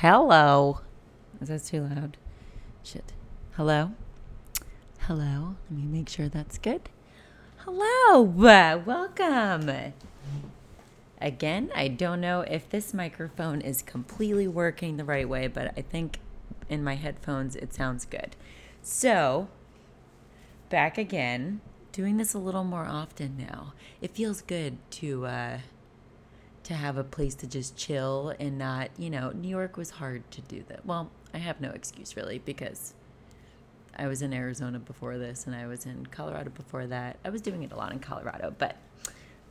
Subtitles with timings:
[0.00, 0.80] Hello.
[1.40, 2.18] Is that too loud?
[2.82, 3.14] Shit.
[3.52, 3.92] Hello?
[5.00, 5.56] Hello.
[5.70, 6.90] Let me make sure that's good.
[7.64, 8.20] Hello.
[8.20, 9.94] Welcome.
[11.18, 15.80] Again, I don't know if this microphone is completely working the right way, but I
[15.80, 16.20] think
[16.68, 18.36] in my headphones it sounds good.
[18.82, 19.48] So,
[20.68, 23.72] back again, doing this a little more often now.
[24.02, 25.58] It feels good to uh
[26.66, 30.28] to have a place to just chill and not, you know, New York was hard
[30.32, 30.84] to do that.
[30.84, 32.92] Well, I have no excuse really because
[33.96, 37.18] I was in Arizona before this and I was in Colorado before that.
[37.24, 38.76] I was doing it a lot in Colorado, but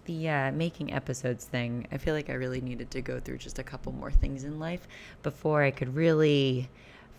[0.04, 3.60] the uh, making episodes thing, I feel like I really needed to go through just
[3.60, 4.86] a couple more things in life
[5.24, 6.70] before I could really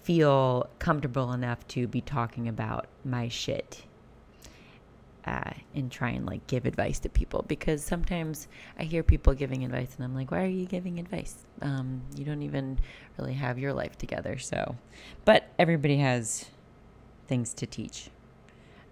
[0.03, 3.84] feel comfortable enough to be talking about my shit
[5.27, 8.47] uh, and try and like give advice to people because sometimes
[8.79, 11.45] I hear people giving advice and I'm like, why are you giving advice?
[11.62, 12.79] Um, you don't even
[13.19, 14.39] really have your life together.
[14.39, 14.77] So,
[15.25, 16.47] but everybody has
[17.27, 18.11] things to teach.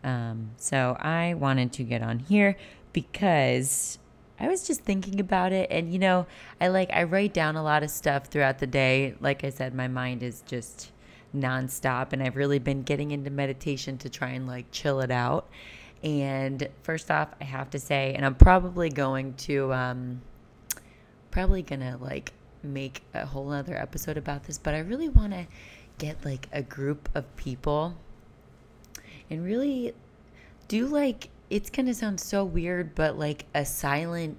[0.03, 2.57] Um, so I wanted to get on here
[2.93, 3.99] because
[4.39, 6.27] I was just thinking about it and you know,
[6.61, 9.15] I like I write down a lot of stuff throughout the day.
[9.21, 10.91] Like I said, my mind is just
[11.35, 15.49] nonstop and I've really been getting into meditation to try and like chill it out.
[16.05, 20.21] And first off, I have to say, and I'm probably going to, um,
[21.31, 25.47] probably gonna like make a whole other episode about this, but I really want to
[25.99, 27.97] get like a group of people
[29.31, 29.95] and really
[30.69, 34.37] do like, it's gonna sound so weird, but like a silent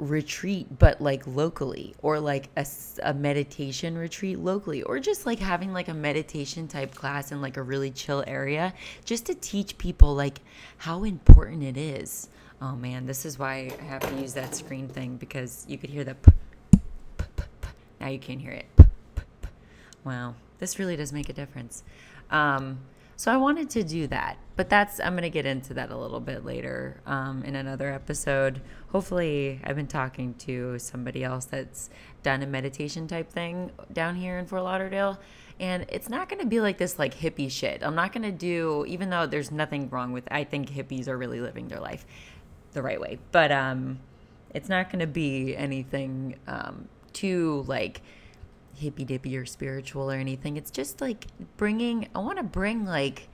[0.00, 2.66] retreat but like locally or like a,
[3.02, 7.58] a, meditation retreat locally or just like having like a meditation type class in like
[7.58, 8.72] a really chill area
[9.04, 10.40] just to teach people like
[10.78, 12.28] how important it is.
[12.62, 15.90] Oh man this is why i have to use that screen thing because you could
[15.90, 16.32] hear the p-
[17.18, 17.24] p-
[17.60, 17.68] p-
[18.00, 18.66] now you can't hear it.
[20.02, 21.82] Wow this really does make a difference.
[22.30, 22.78] Um,
[23.20, 26.20] so I wanted to do that, but that's I'm gonna get into that a little
[26.20, 28.62] bit later um, in another episode.
[28.92, 31.90] Hopefully, I've been talking to somebody else that's
[32.22, 35.20] done a meditation type thing down here in Fort Lauderdale,
[35.58, 37.82] and it's not gonna be like this like hippie shit.
[37.82, 40.26] I'm not gonna do even though there's nothing wrong with.
[40.30, 42.06] I think hippies are really living their life
[42.72, 43.98] the right way, but um,
[44.54, 48.00] it's not gonna be anything um, too like
[48.80, 50.56] hippy dippy or spiritual or anything.
[50.56, 51.26] It's just like
[51.56, 53.28] bringing, I want to bring like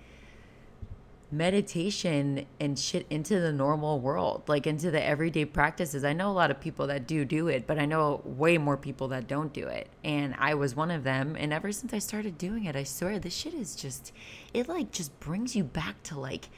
[1.30, 6.04] meditation and shit into the normal world, like into the everyday practices.
[6.04, 8.76] I know a lot of people that do do it, but I know way more
[8.76, 9.88] people that don't do it.
[10.04, 11.36] And I was one of them.
[11.38, 14.12] And ever since I started doing it, I swear this shit is just,
[14.54, 16.48] it like just brings you back to like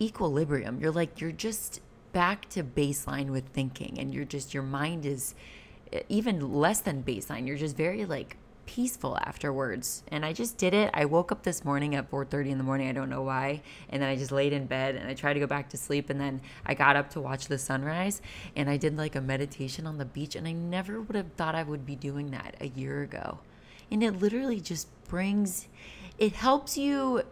[0.00, 0.80] equilibrium.
[0.80, 1.80] You're like, you're just
[2.12, 5.34] back to baseline with thinking and you're just, your mind is
[6.08, 7.46] even less than baseline.
[7.46, 8.36] You're just very like
[8.68, 10.02] peaceful afterwards.
[10.08, 10.90] And I just did it.
[10.92, 12.88] I woke up this morning at 4:30 in the morning.
[12.88, 13.62] I don't know why.
[13.88, 16.10] And then I just laid in bed and I tried to go back to sleep
[16.10, 18.20] and then I got up to watch the sunrise
[18.54, 21.54] and I did like a meditation on the beach and I never would have thought
[21.54, 23.38] I would be doing that a year ago.
[23.90, 25.66] And it literally just brings
[26.18, 27.22] it helps you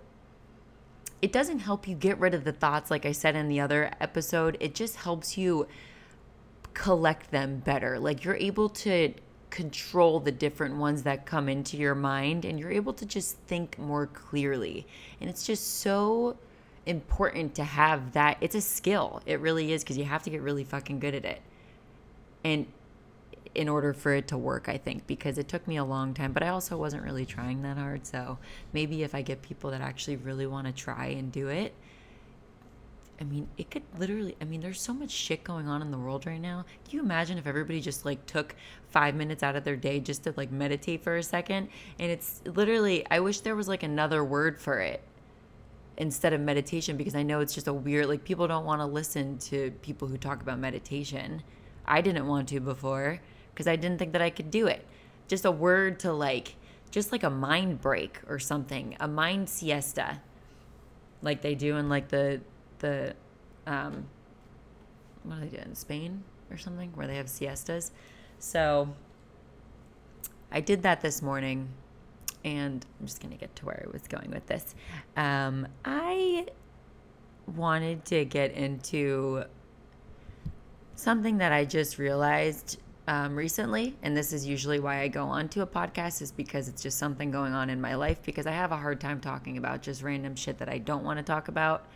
[1.21, 3.91] it doesn't help you get rid of the thoughts like I said in the other
[4.01, 4.57] episode.
[4.59, 5.67] It just helps you
[6.77, 7.99] collect them better.
[7.99, 9.15] Like you're able to
[9.49, 13.79] control the different ones that come into your mind and you're able to just think
[13.79, 14.87] more clearly.
[15.19, 16.37] And it's just so
[16.85, 18.37] important to have that.
[18.43, 19.23] It's a skill.
[19.25, 21.41] It really is because you have to get really fucking good at it.
[22.45, 22.67] And
[23.55, 26.33] in order for it to work, I think, because it took me a long time,
[26.33, 28.07] but I also wasn't really trying that hard.
[28.07, 28.37] So
[28.75, 31.73] maybe if I get people that actually really want to try and do it,
[33.21, 35.99] I mean, it could literally, I mean, there's so much shit going on in the
[35.99, 36.67] world right now.
[36.85, 38.55] Can you imagine if everybody just like took
[38.89, 41.69] five minutes out of their day just to like meditate for a second?
[41.99, 45.03] And it's literally, I wish there was like another word for it
[45.97, 48.87] instead of meditation because I know it's just a weird, like, people don't want to
[48.87, 51.43] listen to people who talk about meditation.
[51.87, 53.21] I didn't want to before
[53.55, 54.87] because I didn't think that I could do it.
[55.27, 56.57] Just a word to like,
[56.91, 60.21] just like a mind break or something, a mind siesta,
[61.23, 62.43] like they do in like the
[62.79, 63.15] the
[63.67, 64.07] um,
[65.25, 67.91] what do they do in Spain or something where they have siestas.
[68.39, 68.89] So
[70.53, 71.69] I did that this morning,
[72.45, 74.75] and I'm just gonna get to where I was going with this.
[75.17, 76.47] Um, I
[77.55, 79.45] wanted to get into
[80.95, 82.79] something that I just realized
[83.09, 86.69] um, recently, and this is usually why I go on to a podcast, is because
[86.69, 89.59] it's just something going on in my life because I have a hard time talking
[89.59, 91.87] about just random shit that I don't want to talk about.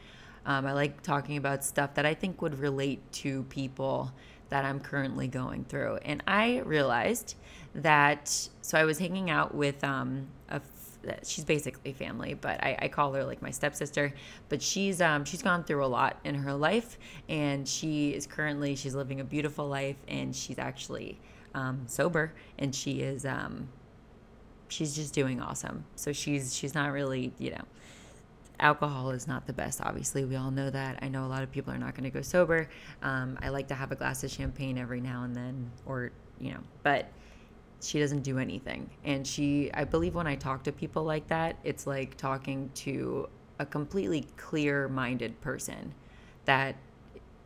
[0.46, 4.12] Um, I like talking about stuff that I think would relate to people
[4.48, 5.98] that I'm currently going through.
[6.04, 7.36] And I realized
[7.74, 8.28] that,
[8.62, 10.60] so I was hanging out with um, a
[11.24, 14.12] she's basically family, but I, I, call her like my stepsister.
[14.48, 16.98] But she's um, she's gone through a lot in her life,
[17.28, 21.18] and she is currently she's living a beautiful life, and she's actually
[21.54, 23.68] um, sober, and she is um,
[24.68, 25.84] she's just doing awesome.
[25.96, 27.64] So she's she's not really you know
[28.60, 29.80] alcohol is not the best.
[29.80, 30.98] Obviously, we all know that.
[31.02, 32.68] I know a lot of people are not going to go sober.
[33.02, 36.52] Um, I like to have a glass of champagne every now and then, or you
[36.52, 37.10] know, but
[37.80, 38.90] she doesn't do anything.
[39.04, 43.28] And she, I believe, when I talk to people like that, it's like talking to
[43.58, 45.94] a completely clear-minded person
[46.44, 46.76] that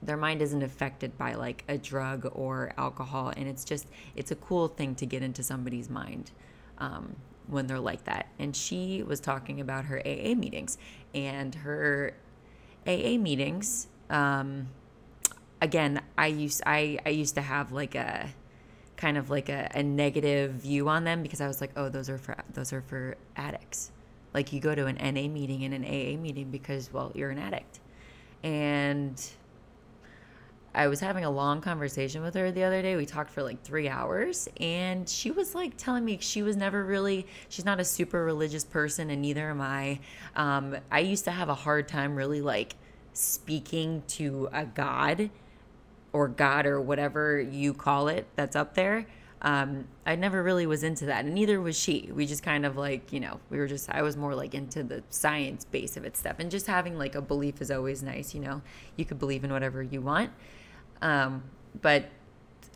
[0.03, 4.37] their mind isn't affected by like a drug or alcohol and it's just it's a
[4.37, 6.31] cool thing to get into somebody's mind
[6.79, 8.27] um, when they're like that.
[8.39, 10.79] And she was talking about her AA meetings
[11.15, 12.15] and her
[12.87, 13.89] AA meetings.
[14.11, 14.69] Um,
[15.61, 18.29] again, I used I I used to have like a
[18.97, 22.09] kind of like a, a negative view on them because I was like, oh, those
[22.09, 23.91] are for those are for addicts.
[24.33, 27.39] Like you go to an NA meeting and an AA meeting because well, you're an
[27.39, 27.81] addict.
[28.43, 29.21] And
[30.75, 32.97] I was having a long conversation with her the other day.
[32.97, 36.85] We talked for like three hours, and she was like telling me she was never
[36.85, 40.01] really, she's not a super religious person, and neither am I.
[40.35, 42.75] Um, I used to have a hard time really like
[43.13, 45.31] speaking to a God
[46.13, 49.07] or God or whatever you call it that's up there.
[49.43, 52.11] Um, I never really was into that, and neither was she.
[52.13, 54.83] We just kind of like, you know, we were just, I was more like into
[54.83, 56.37] the science base of it stuff.
[56.39, 58.63] And just having like a belief is always nice, you know,
[58.97, 60.31] you could believe in whatever you want.
[61.05, 61.45] Um,
[61.81, 62.07] but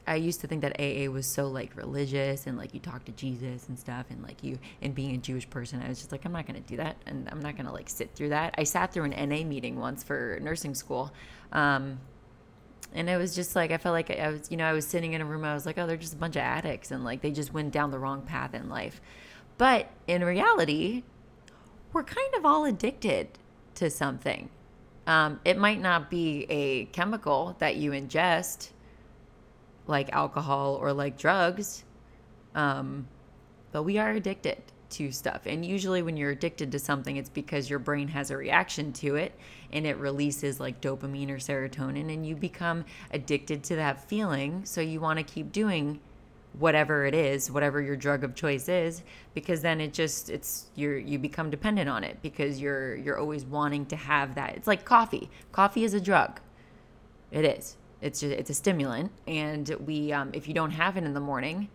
[0.07, 3.13] I used to think that AA was so like religious and like you talk to
[3.13, 6.25] Jesus and stuff and like you and being a Jewish person, I was just like,
[6.25, 8.55] I'm not gonna do that and I'm not gonna like sit through that.
[8.57, 11.13] I sat through an NA meeting once for nursing school.
[11.53, 11.99] Um,
[12.95, 15.13] and it was just like I felt like I was, you know, I was sitting
[15.13, 15.45] in a room.
[15.45, 17.73] I was like, oh, they're just a bunch of addicts, and like they just went
[17.73, 19.01] down the wrong path in life.
[19.59, 21.03] But in reality,
[21.93, 23.29] we're kind of all addicted
[23.75, 24.49] to something.
[25.09, 28.73] Um, it might not be a chemical that you ingest,
[29.87, 31.85] like alcohol or like drugs,
[32.55, 33.09] um,
[33.73, 35.47] but we are addicted to stuff.
[35.47, 39.17] And usually, when you're addicted to something, it's because your brain has a reaction to
[39.17, 39.33] it
[39.73, 44.67] and it releases like dopamine or serotonin, and you become addicted to that feeling.
[44.67, 46.01] So, you want to keep doing
[46.59, 49.03] whatever it is whatever your drug of choice is
[49.35, 53.45] because then it just it's you're you become dependent on it because you're you're always
[53.45, 54.57] wanting to have that.
[54.57, 55.31] It's like coffee.
[55.53, 56.41] Coffee is a drug.
[57.31, 57.77] It is.
[58.01, 59.13] It's just it's a stimulant.
[59.27, 61.69] And we um, if you don't have it in the morning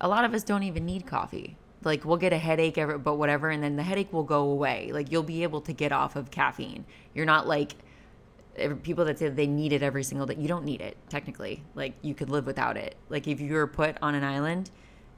[0.00, 1.56] a lot of us don't even need coffee.
[1.82, 4.90] Like we'll get a headache but whatever and then the headache will go away.
[4.92, 6.84] Like you'll be able to get off of caffeine.
[7.14, 7.74] You're not like
[8.82, 11.62] people that say they need it every single day you don't need it technically.
[11.74, 12.96] Like you could live without it.
[13.08, 14.70] Like if you were put on an island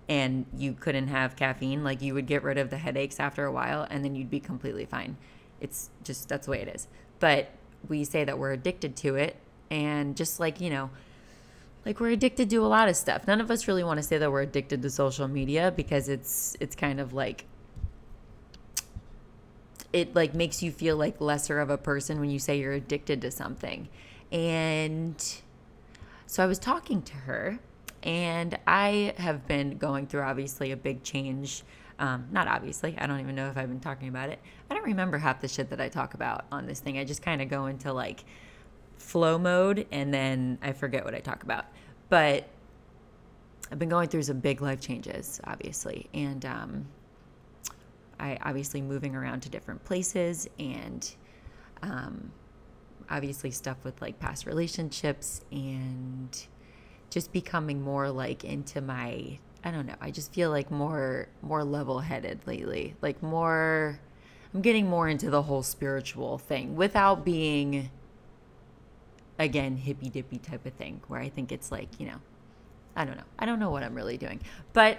[0.09, 3.53] and you couldn't have caffeine like you would get rid of the headaches after a
[3.53, 5.17] while and then you'd be completely fine.
[5.61, 6.89] It's just that's the way it is.
[7.21, 7.51] But
[7.89, 9.37] we say that we're addicted to it
[9.71, 10.91] and just like you know
[11.87, 13.27] like we're addicted to a lot of stuff.
[13.27, 16.57] None of us really want to say that we're addicted to social media because it's
[16.61, 17.45] it's kind of like
[19.93, 23.21] it like makes you feel like lesser of a person when you say you're addicted
[23.23, 23.89] to something.
[24.31, 25.23] And
[26.27, 27.59] so I was talking to her,
[28.03, 31.63] and I have been going through obviously a big change.
[31.99, 34.39] Um, not obviously, I don't even know if I've been talking about it.
[34.71, 36.99] I don't remember half the shit that I talk about on this thing.
[36.99, 38.25] I just kind of go into like
[38.99, 41.65] flow mode and then I forget what I talk about.
[42.09, 42.49] But
[43.73, 46.09] I've been going through some big life changes, obviously.
[46.15, 46.87] And um,
[48.21, 51.15] I obviously moving around to different places and
[51.83, 52.33] um,
[53.11, 56.47] obviously stuff with like past relationships and
[57.11, 59.97] just becoming more like into my I don't know.
[60.01, 62.95] I just feel like more more level-headed lately.
[63.03, 63.99] Like more
[64.55, 67.91] I'm getting more into the whole spiritual thing without being
[69.39, 72.21] again hippy dippy type of thing where I think it's like, you know,
[72.97, 73.25] I don't know.
[73.39, 74.41] I don't know what I'm really doing.
[74.73, 74.99] But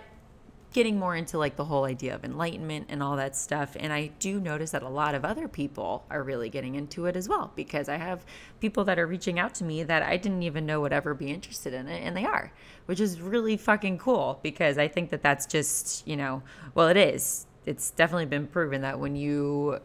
[0.72, 3.76] getting more into like the whole idea of enlightenment and all that stuff.
[3.80, 7.16] And I do notice that a lot of other people are really getting into it
[7.16, 8.24] as well because I have
[8.60, 11.32] people that are reaching out to me that I didn't even know would ever be
[11.32, 12.54] interested in it, and they are,
[12.86, 16.44] which is really fucking cool because I think that that's just, you know,
[16.76, 17.48] well, it is.
[17.66, 19.80] It's definitely been proven that when you,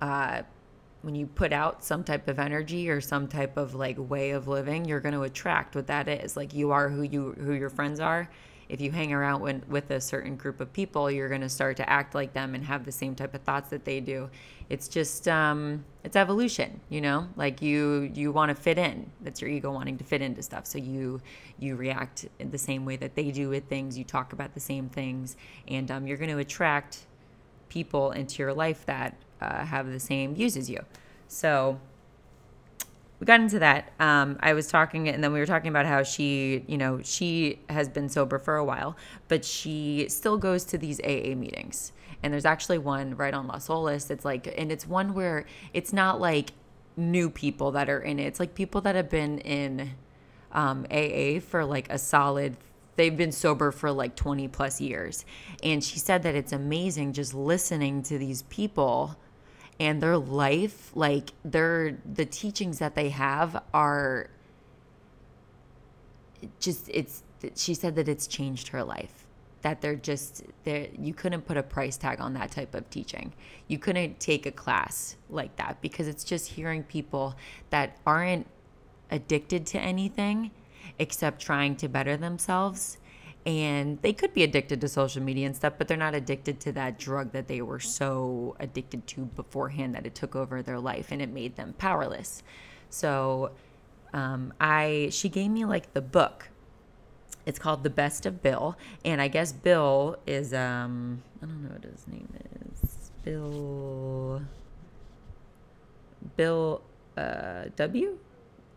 [0.00, 0.42] uh,
[1.02, 4.46] when you put out some type of energy or some type of like way of
[4.46, 6.36] living, you're going to attract what that is.
[6.36, 8.30] Like you are who you who your friends are
[8.72, 11.88] if you hang around with, a certain group of people, you're going to start to
[11.90, 14.30] act like them and have the same type of thoughts that they do.
[14.70, 17.28] It's just um, it's evolution, you know.
[17.36, 19.10] Like you you want to fit in.
[19.20, 20.66] That's your ego wanting to fit into stuff.
[20.66, 21.20] So you
[21.58, 23.98] you react the same way that they do with things.
[23.98, 25.36] You talk about the same things,
[25.68, 27.00] and um, you're going to attract
[27.68, 30.82] people into your life that uh, have the same views as you.
[31.28, 31.78] So
[33.22, 33.92] we got into that.
[34.00, 37.60] Um, I was talking, and then we were talking about how she, you know, she
[37.68, 38.96] has been sober for a while,
[39.28, 41.92] but she still goes to these AA meetings.
[42.20, 44.10] And there's actually one right on Las Olas.
[44.10, 46.50] It's like, and it's one where it's not like
[46.96, 48.24] new people that are in it.
[48.24, 49.92] It's like people that have been in
[50.50, 52.56] um, AA for like a solid
[52.96, 55.24] they've been sober for like 20 plus years.
[55.62, 59.16] And she said that it's amazing just listening to these people
[59.82, 64.30] and their life like their the teachings that they have are
[66.60, 67.22] just it's
[67.56, 69.22] she said that it's changed her life
[69.62, 73.32] that they're just there you couldn't put a price tag on that type of teaching.
[73.68, 77.36] You couldn't take a class like that because it's just hearing people
[77.70, 78.46] that aren't
[79.10, 80.50] addicted to anything
[80.98, 82.98] except trying to better themselves
[83.44, 86.70] and they could be addicted to social media and stuff but they're not addicted to
[86.72, 91.10] that drug that they were so addicted to beforehand that it took over their life
[91.10, 92.42] and it made them powerless.
[92.90, 93.50] So
[94.12, 96.50] um, i she gave me like the book.
[97.44, 101.70] It's called the best of bill and i guess bill is um i don't know
[101.70, 102.28] what his name
[102.70, 103.10] is.
[103.24, 104.42] Bill
[106.36, 106.82] bill
[107.16, 108.18] uh, w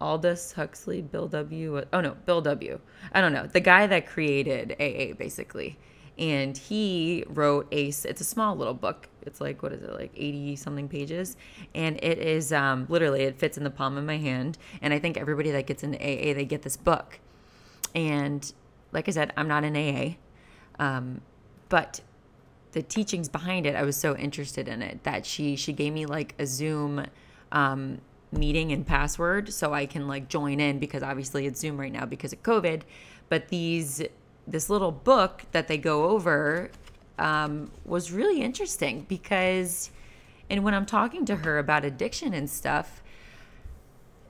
[0.02, 1.84] Aldous Huxley, Bill W.
[1.94, 2.80] Oh no, Bill W.
[3.12, 3.48] I don't know.
[3.48, 5.78] The guy that created AA basically.
[6.18, 9.10] And he wrote a it's a small little book.
[9.24, 9.94] It's like what is it?
[9.94, 11.38] Like 80 something pages.
[11.74, 14.58] And it is um literally it fits in the palm of my hand.
[14.82, 17.20] And I think everybody that gets into AA they get this book.
[17.94, 18.52] And
[18.92, 20.16] like I said, I'm not an AA.
[20.78, 21.22] Um,
[21.70, 22.02] but
[22.72, 26.06] the teachings behind it, I was so interested in it that she she gave me
[26.06, 27.06] like a Zoom
[27.52, 28.00] um,
[28.38, 32.06] meeting and password so I can like join in because obviously it's Zoom right now
[32.06, 32.82] because of COVID.
[33.30, 34.02] But these
[34.48, 36.70] this little book that they go over
[37.18, 39.90] um, was really interesting because,
[40.50, 43.02] and when I'm talking to her about addiction and stuff,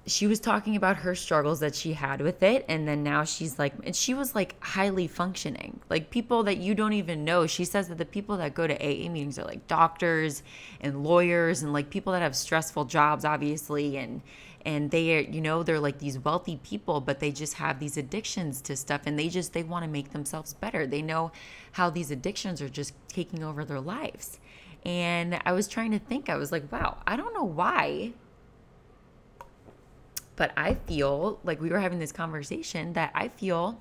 [0.08, 3.58] she was talking about her struggles that she had with it and then now she's
[3.58, 5.80] like and she was like highly functioning.
[5.90, 8.76] Like people that you don't even know she says that the people that go to
[8.76, 10.44] aa meetings are like doctors
[10.80, 14.22] and lawyers and like people that have stressful jobs obviously and
[14.64, 17.98] and they are you know they're like these wealthy people but they just have these
[17.98, 20.86] addictions to stuff and they just they want to make themselves better.
[20.86, 21.32] They know
[21.72, 24.40] how these addictions are just taking over their lives.
[24.86, 28.14] And i was trying to think i was like wow i don't know why
[30.36, 33.80] but I feel like we were having this conversation that I feel,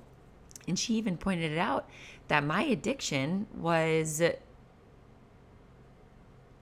[0.67, 1.89] and she even pointed it out,
[2.27, 4.21] that my addiction was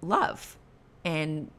[0.02, 0.58] love
[1.06, 1.50] and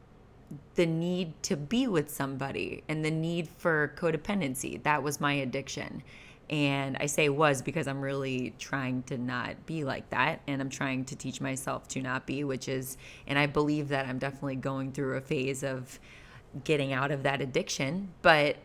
[0.74, 4.82] the need to be with somebody and the need for codependency.
[4.82, 6.02] That was my addiction.
[6.50, 10.42] And I say was because I'm really trying to not be like that.
[10.46, 14.06] And I'm trying to teach myself to not be, which is, and I believe that
[14.06, 15.98] I'm definitely going through a phase of
[16.62, 18.56] getting out of that addiction, but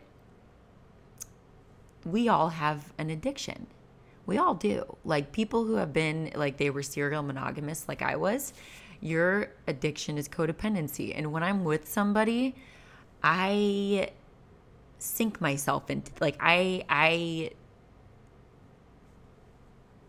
[2.04, 3.66] we all have an addiction.
[4.26, 4.96] We all do.
[5.04, 8.52] Like people who have been like they were serial monogamous like I was,
[9.00, 11.12] your addiction is codependency.
[11.16, 12.54] And when I'm with somebody,
[13.22, 14.10] I
[14.98, 17.50] sink myself into like I I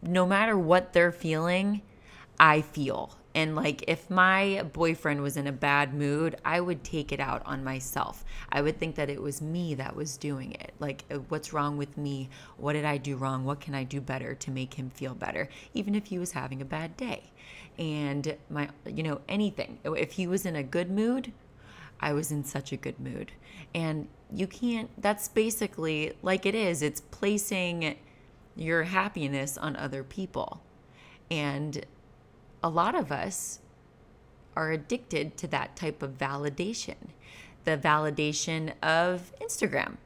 [0.01, 1.81] no matter what they're feeling,
[2.39, 7.11] I feel and like if my boyfriend was in a bad mood, I would take
[7.11, 8.25] it out on myself.
[8.51, 10.73] I would think that it was me that was doing it.
[10.79, 12.29] Like uh, what's wrong with me?
[12.57, 13.45] What did I do wrong?
[13.45, 15.47] What can I do better to make him feel better?
[15.73, 17.31] Even if he was having a bad day.
[17.79, 19.79] And my you know, anything.
[19.85, 21.31] If he was in a good mood,
[22.01, 23.31] I was in such a good mood.
[23.73, 26.81] And you can't that's basically like it is.
[26.81, 27.97] It's placing
[28.57, 30.61] your happiness on other people.
[31.29, 31.85] And
[32.63, 33.59] a lot of us
[34.55, 36.97] are addicted to that type of validation
[37.63, 39.97] the validation of Instagram,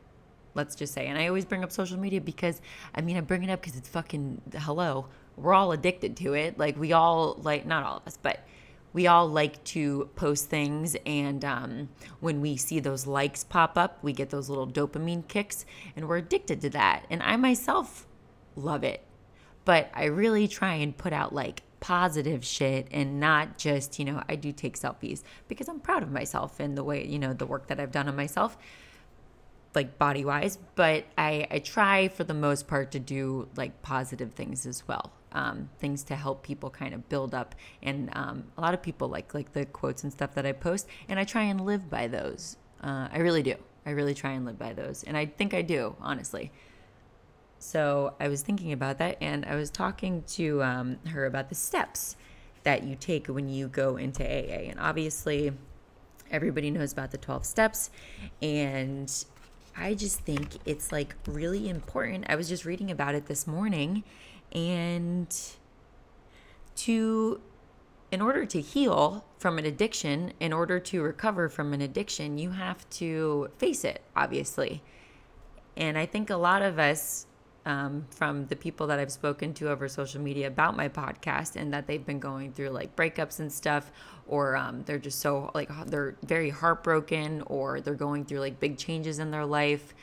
[0.54, 1.08] let's just say.
[1.08, 2.62] And I always bring up social media because,
[2.94, 5.08] I mean, I bring it up because it's fucking hello.
[5.38, 6.58] We're all addicted to it.
[6.58, 8.40] Like, we all, like, not all of us, but
[8.94, 10.96] we all like to post things.
[11.06, 15.66] And um, when we see those likes pop up, we get those little dopamine kicks,
[15.96, 17.06] and we're addicted to that.
[17.10, 18.08] And I myself
[18.56, 19.02] love it.
[19.66, 24.24] But I really try and put out like positive shit and not just, you know,
[24.28, 27.46] I do take selfies because I'm proud of myself and the way, you know, the
[27.46, 28.58] work that I've done on myself.
[29.76, 34.32] like body wise, but I, I try for the most part to do like positive
[34.34, 35.12] things as well.
[35.34, 37.56] Um, things to help people kind of build up.
[37.84, 40.88] And um, a lot of people like like the quotes and stuff that I post,
[41.10, 42.56] and I try and live by those.
[42.82, 43.56] Uh, I really do.
[43.86, 46.52] I really try and live by those, and I think I do, honestly.
[47.66, 51.56] So I was thinking about that, and I was talking to um, her about the
[51.56, 52.16] steps
[52.62, 55.52] that you take when you go into AA, and obviously
[56.30, 57.92] everybody knows about the 12 steps
[58.42, 59.26] and
[59.78, 62.26] I just think it's like really important.
[62.30, 64.04] I was just reading about it this morning
[64.52, 65.36] and
[66.78, 67.42] to
[68.12, 72.52] in order to heal from an addiction, in order to recover from an addiction, you
[72.52, 74.82] have to face it, obviously.
[75.76, 77.26] And I think a lot of us
[77.66, 81.74] um, from the people that I've spoken to over social media about my podcast and
[81.74, 83.92] that they've been going through like breakups and stuff,
[84.28, 88.78] or um, they're just so like they're very heartbroken, or they're going through like big
[88.78, 89.94] changes in their life.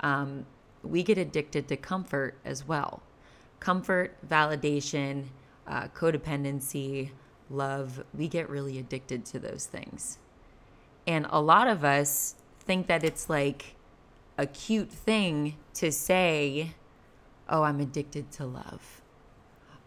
[0.00, 0.46] Um,
[0.82, 3.02] we get addicted to comfort as well
[3.60, 5.26] comfort, validation,
[5.68, 7.10] uh, codependency,
[7.48, 8.02] love.
[8.12, 10.18] We get really addicted to those things.
[11.06, 13.76] And a lot of us think that it's like
[14.36, 16.74] a cute thing to say,
[17.48, 19.02] oh, I'm addicted to love.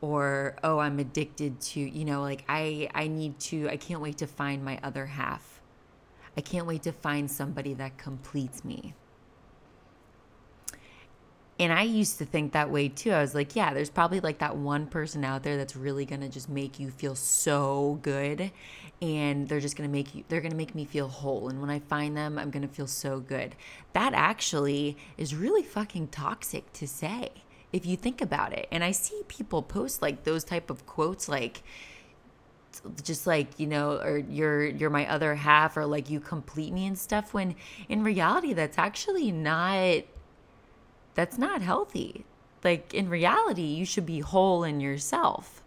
[0.01, 4.17] Or, oh, I'm addicted to, you know, like I, I need to, I can't wait
[4.19, 5.61] to find my other half.
[6.37, 8.93] I can't wait to find somebody that completes me.
[11.57, 13.11] And I used to think that way too.
[13.11, 16.19] I was like, yeah, there's probably like that one person out there that's really going
[16.19, 18.51] to just make you feel so good
[19.01, 21.61] and they're just going to make you they're going to make me feel whole and
[21.61, 23.55] when I find them, I'm going to feel so good.
[23.93, 27.29] That actually is really fucking toxic to say
[27.75, 28.67] if you think about it.
[28.71, 31.61] And I see people post like those type of quotes like
[33.03, 36.85] just like you know or you're you're my other half or like you complete me
[36.85, 37.55] and stuff when
[37.87, 40.03] in reality that's actually not
[41.13, 42.25] that's not healthy
[42.65, 45.63] like in reality you should be whole in yourself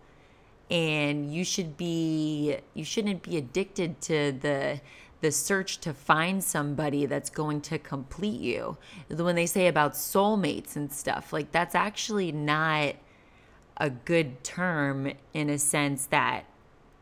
[0.70, 4.78] and you should be you shouldn't be addicted to the
[5.20, 8.76] the search to find somebody that's going to complete you.
[9.08, 12.94] When they say about soulmates and stuff, like that's actually not
[13.76, 16.44] a good term in a sense that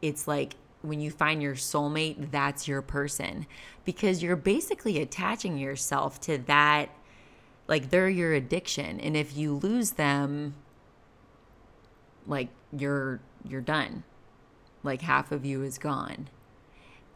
[0.01, 3.47] it's like when you find your soulmate, that's your person
[3.85, 6.91] because you're basically attaching yourself to that
[7.67, 10.55] like they're your addiction and if you lose them
[12.27, 14.05] like you're you're done.
[14.83, 16.29] Like half of you is gone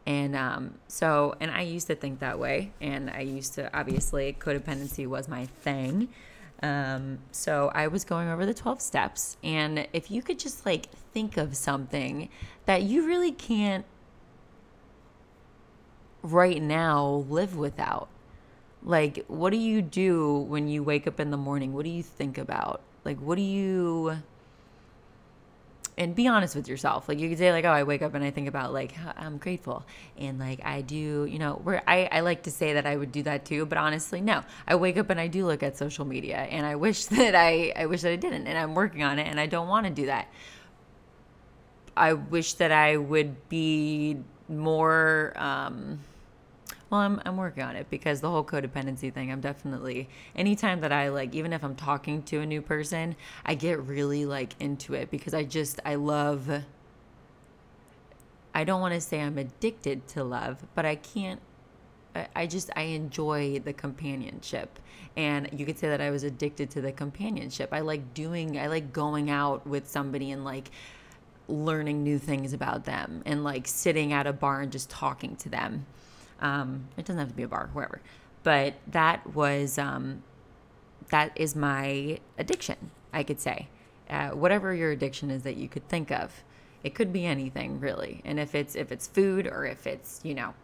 [0.07, 2.73] and um, so, and I used to think that way.
[2.81, 6.09] And I used to, obviously, codependency was my thing.
[6.63, 9.37] Um, so I was going over the 12 steps.
[9.43, 12.29] And if you could just like think of something
[12.67, 13.85] that you really can't
[16.23, 18.09] right now live without,
[18.83, 21.75] like, what do you do when you wake up in the morning?
[21.75, 22.81] What do you think about?
[23.05, 24.23] Like, what do you
[26.01, 27.11] and be honest with yourself.
[27.11, 29.37] Like you could say like, oh, I wake up and I think about like I'm
[29.37, 29.85] grateful
[30.17, 33.13] and like I do, you know, where I, I like to say that I would
[33.13, 34.43] do that too, but honestly, no.
[34.67, 37.75] I wake up and I do look at social media and I wish that I
[37.77, 39.93] I wish that I didn't and I'm working on it and I don't want to
[39.93, 40.29] do that.
[41.95, 44.17] I wish that I would be
[44.49, 46.01] more um
[46.91, 50.91] well, I'm, I'm working on it because the whole codependency thing, I'm definitely, anytime that
[50.91, 53.15] I like, even if I'm talking to a new person,
[53.47, 56.51] I get really like into it because I just, I love,
[58.53, 61.41] I don't want to say I'm addicted to love, but I can't,
[62.17, 64.81] I, I just, I enjoy the companionship.
[65.17, 67.69] And you could say that I was addicted to the companionship.
[67.73, 70.71] I like doing, I like going out with somebody and like,
[71.47, 75.49] learning new things about them and like sitting at a bar and just talking to
[75.49, 75.85] them
[76.41, 78.01] um, it doesn't have to be a bar, wherever.
[78.43, 80.23] But that was um,
[81.11, 82.91] that is my addiction.
[83.13, 83.69] I could say,
[84.09, 86.33] uh, whatever your addiction is that you could think of,
[86.83, 88.23] it could be anything really.
[88.25, 90.55] And if it's if it's food or if it's you know,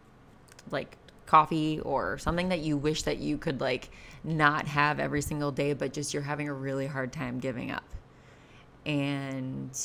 [0.71, 3.91] like coffee or something that you wish that you could like
[4.25, 7.85] not have every single day, but just you're having a really hard time giving up.
[8.87, 9.77] And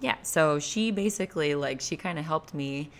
[0.00, 2.90] yeah, so she basically like she kind of helped me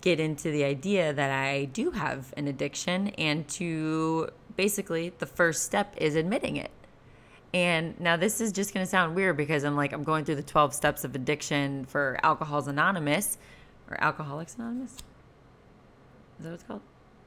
[0.00, 5.64] get into the idea that I do have an addiction and to basically the first
[5.64, 6.70] step is admitting it.
[7.54, 10.36] And now this is just going to sound weird because I'm like I'm going through
[10.36, 13.38] the 12 steps of addiction for Alcoholics Anonymous
[13.90, 14.92] or Alcoholics Anonymous.
[14.92, 14.98] Is
[16.40, 16.82] that what it's called?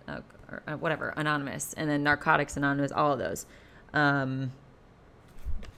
[0.08, 3.46] Oh, or, uh, whatever, Anonymous, and then Narcotics Anonymous, all of those.
[3.94, 4.52] Um,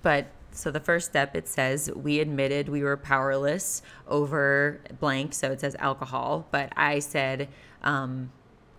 [0.02, 5.52] but so the first step it says we admitted we were powerless over blank so
[5.52, 7.48] it says alcohol but i said
[7.84, 8.32] um,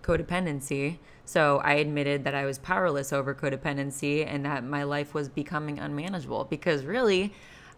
[0.04, 0.98] codependency.
[1.24, 5.78] So I admitted that I was powerless over codependency and that my life was becoming
[5.78, 7.32] unmanageable because really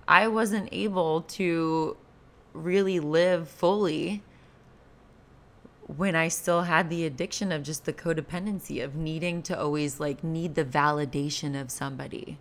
[0.09, 1.97] I wasn't able to
[2.53, 4.23] really live fully
[5.87, 10.25] when I still had the addiction of just the codependency of needing to always like
[10.25, 12.39] need the validation of somebody.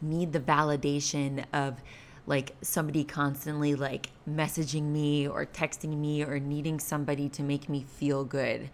[0.00, 1.80] Need the validation of
[2.26, 7.84] like somebody constantly like messaging me or texting me or needing somebody to make me
[7.98, 8.70] feel good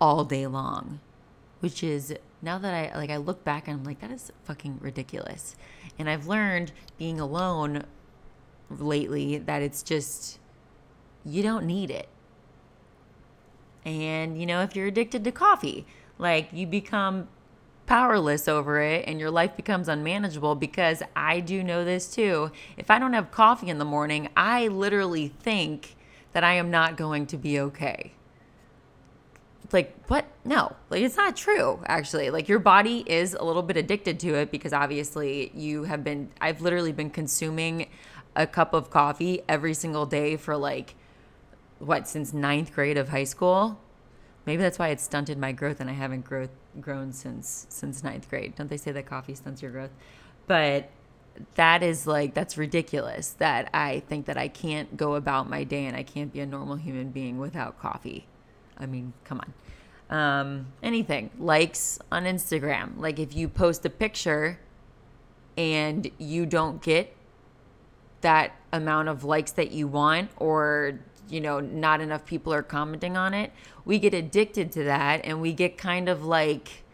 [0.00, 1.00] all day long
[1.60, 4.78] which is now that I like I look back and I'm like that is fucking
[4.80, 5.56] ridiculous.
[5.98, 7.84] And I've learned being alone
[8.70, 10.38] lately that it's just
[11.24, 12.08] you don't need it.
[13.84, 15.86] And you know, if you're addicted to coffee,
[16.18, 17.28] like you become
[17.86, 22.50] powerless over it and your life becomes unmanageable because I do know this too.
[22.76, 25.96] If I don't have coffee in the morning, I literally think
[26.32, 28.12] that I am not going to be okay.
[29.72, 30.26] Like, what?
[30.44, 32.30] No, like it's not true, actually.
[32.30, 36.30] Like, your body is a little bit addicted to it because obviously you have been,
[36.40, 37.88] I've literally been consuming
[38.36, 40.94] a cup of coffee every single day for like,
[41.78, 43.80] what, since ninth grade of high school?
[44.44, 48.28] Maybe that's why it stunted my growth and I haven't growth grown since since ninth
[48.28, 48.54] grade.
[48.56, 49.90] Don't they say that coffee stunts your growth?
[50.46, 50.90] But
[51.54, 55.86] that is like that's ridiculous that I think that I can't go about my day
[55.86, 58.26] and I can't be a normal human being without coffee.
[58.78, 59.52] I mean, come on.
[60.08, 62.98] Um, anything likes on Instagram.
[62.98, 64.58] Like if you post a picture
[65.56, 67.14] and you don't get
[68.20, 73.16] that amount of likes that you want or you know not enough people are commenting
[73.16, 73.52] on it.
[73.84, 76.84] We get addicted to that and we get kind of like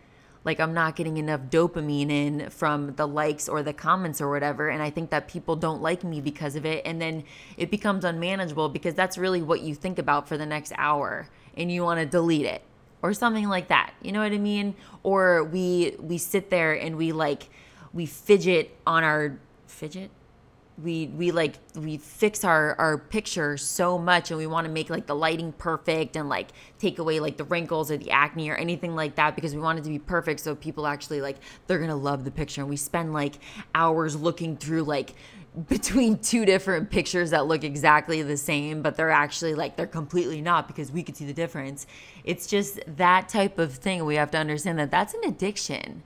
[0.44, 4.68] like I'm not getting enough dopamine in from the likes or the comments or whatever.
[4.68, 6.82] And I think that people don't like me because of it.
[6.84, 7.24] And then
[7.56, 11.70] it becomes unmanageable because that's really what you think about for the next hour and
[11.70, 12.62] you want to delete it
[13.02, 13.92] or something like that.
[14.02, 14.74] You know what I mean?
[15.02, 17.48] Or we we sit there and we like
[17.92, 20.10] we fidget on our fidget
[20.82, 24.90] we we like we fix our our picture so much and we want to make
[24.90, 28.56] like the lighting perfect and like take away like the wrinkles or the acne or
[28.56, 31.78] anything like that because we want it to be perfect so people actually like they're
[31.78, 32.62] gonna love the picture.
[32.62, 33.34] And we spend like
[33.74, 35.14] hours looking through like
[35.68, 40.40] between two different pictures that look exactly the same but they're actually like they're completely
[40.40, 41.86] not because we could see the difference.
[42.24, 46.02] It's just that type of thing we have to understand that that's an addiction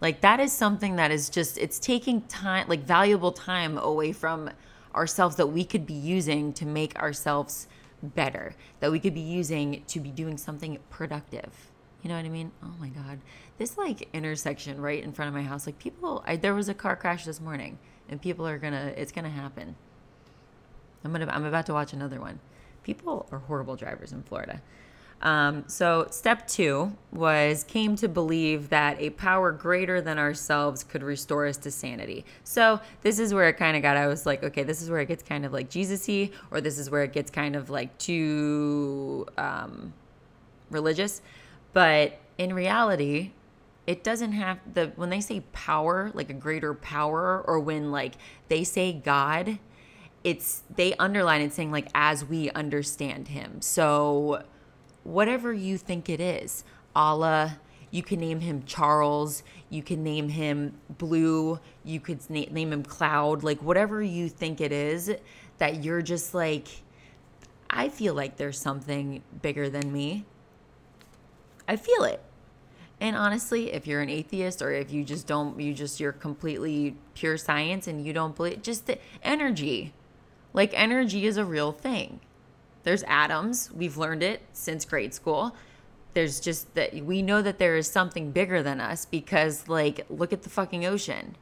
[0.00, 4.50] like that is something that is just it's taking time like valuable time away from
[4.94, 7.68] ourselves that we could be using to make ourselves
[8.02, 11.70] better, that we could be using to be doing something productive.
[12.02, 12.52] You know what I mean?
[12.62, 13.18] Oh my god.
[13.58, 16.74] This like intersection right in front of my house, like people I, there was a
[16.74, 19.74] car crash this morning and people are to it's to happen.
[21.04, 22.40] I'm to I'm about to watch another one.
[22.82, 24.62] People are horrible drivers in Florida.
[25.20, 31.02] Um, so, step two was came to believe that a power greater than ourselves could
[31.02, 32.24] restore us to sanity.
[32.44, 35.00] So, this is where it kind of got, I was like, okay, this is where
[35.00, 37.68] it gets kind of like Jesus y, or this is where it gets kind of
[37.68, 39.92] like too um,
[40.70, 41.20] religious.
[41.72, 43.32] But in reality,
[43.88, 48.14] it doesn't have the, when they say power, like a greater power, or when like
[48.46, 49.58] they say God,
[50.22, 53.60] it's, they underline it saying like, as we understand him.
[53.60, 54.44] So,
[55.04, 56.64] whatever you think it is.
[56.94, 57.58] Allah,
[57.90, 62.82] you can name him Charles, you can name him Blue, you could na- name him
[62.82, 65.14] Cloud, like whatever you think it is
[65.58, 66.68] that you're just like,
[67.70, 70.24] I feel like there's something bigger than me.
[71.66, 72.22] I feel it.
[73.00, 76.96] And honestly, if you're an atheist or if you just don't, you just, you're completely
[77.14, 79.92] pure science and you don't believe, just the energy.
[80.52, 82.20] Like energy is a real thing.
[82.88, 83.70] There's atoms.
[83.70, 85.54] We've learned it since grade school.
[86.14, 90.32] There's just that we know that there is something bigger than us because, like, look
[90.32, 91.36] at the fucking ocean.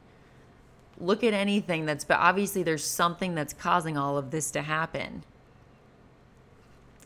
[0.99, 5.23] Look at anything that's, but obviously there's something that's causing all of this to happen.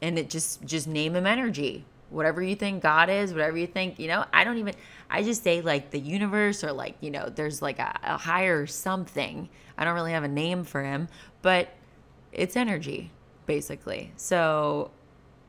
[0.01, 1.86] And it just, just name him energy.
[2.10, 4.73] Whatever you think God is, whatever you think, you know, I don't even,
[5.08, 8.65] I just say like the universe or like, you know, there's like a, a higher
[8.65, 9.49] something.
[9.77, 11.10] I don't really have a name for him,
[11.43, 11.69] but
[12.32, 13.12] it's energy
[13.45, 14.12] basically.
[14.17, 14.91] So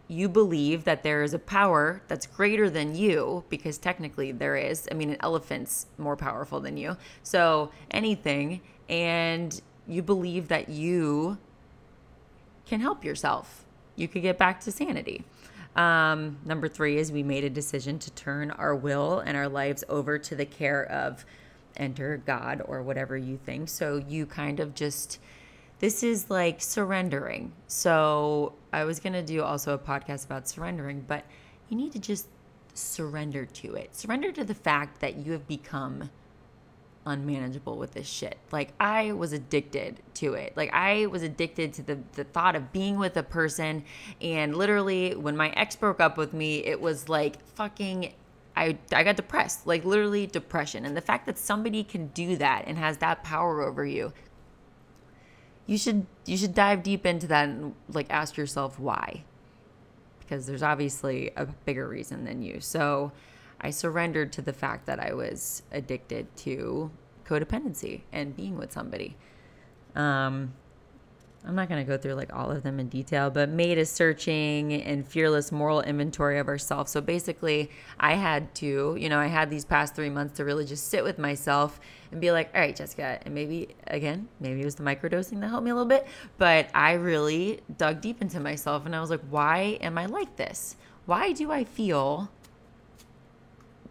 [0.08, 4.88] you believe that there is a power that's greater than you because technically there is.
[4.90, 6.96] I mean, an elephant's more powerful than you.
[7.22, 8.60] So anything.
[8.88, 11.38] And you believe that you
[12.66, 13.64] can help yourself.
[13.96, 15.24] You could get back to sanity.
[15.76, 19.84] Um, number three is we made a decision to turn our will and our lives
[19.88, 21.24] over to the care of
[21.76, 23.68] enter God or whatever you think.
[23.68, 25.18] So you kind of just
[25.82, 27.52] this is like surrendering.
[27.66, 31.24] So I was going to do also a podcast about surrendering, but
[31.68, 32.28] you need to just
[32.72, 33.94] surrender to it.
[33.94, 36.08] Surrender to the fact that you have become
[37.04, 38.38] unmanageable with this shit.
[38.52, 40.56] Like I was addicted to it.
[40.56, 43.82] Like I was addicted to the the thought of being with a person
[44.20, 48.12] and literally when my ex broke up with me, it was like fucking
[48.54, 49.66] I I got depressed.
[49.66, 50.86] Like literally depression.
[50.86, 54.12] And the fact that somebody can do that and has that power over you
[55.66, 59.24] you should you should dive deep into that and like ask yourself why.
[60.20, 62.60] Because there's obviously a bigger reason than you.
[62.60, 63.12] So
[63.60, 66.90] i surrendered to the fact that i was addicted to
[67.24, 69.16] codependency and being with somebody.
[69.94, 70.54] Um
[71.44, 73.84] I'm not going to go through like all of them in detail, but made a
[73.84, 76.92] searching and fearless moral inventory of ourselves.
[76.92, 80.64] So basically, I had to, you know, I had these past three months to really
[80.64, 81.80] just sit with myself
[82.12, 85.48] and be like, all right, Jessica, and maybe again, maybe it was the microdosing that
[85.48, 86.06] helped me a little bit,
[86.38, 90.36] but I really dug deep into myself and I was like, why am I like
[90.36, 90.76] this?
[91.06, 92.30] Why do I feel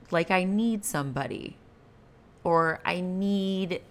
[0.10, 1.58] like I need somebody
[2.46, 3.82] or I need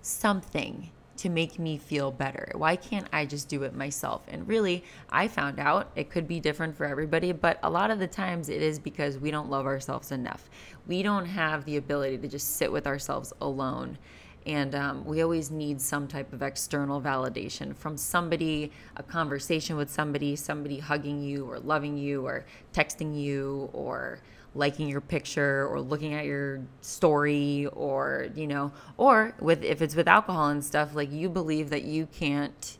[0.00, 0.90] something?
[1.20, 2.50] To make me feel better?
[2.54, 4.22] Why can't I just do it myself?
[4.28, 7.98] And really, I found out it could be different for everybody, but a lot of
[7.98, 10.48] the times it is because we don't love ourselves enough.
[10.86, 13.98] We don't have the ability to just sit with ourselves alone.
[14.46, 19.90] And um, we always need some type of external validation from somebody, a conversation with
[19.90, 24.20] somebody, somebody hugging you or loving you or texting you or
[24.54, 29.94] liking your picture or looking at your story or you know or with if it's
[29.94, 32.78] with alcohol and stuff like you believe that you can't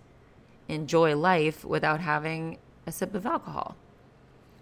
[0.68, 3.76] enjoy life without having a sip of alcohol.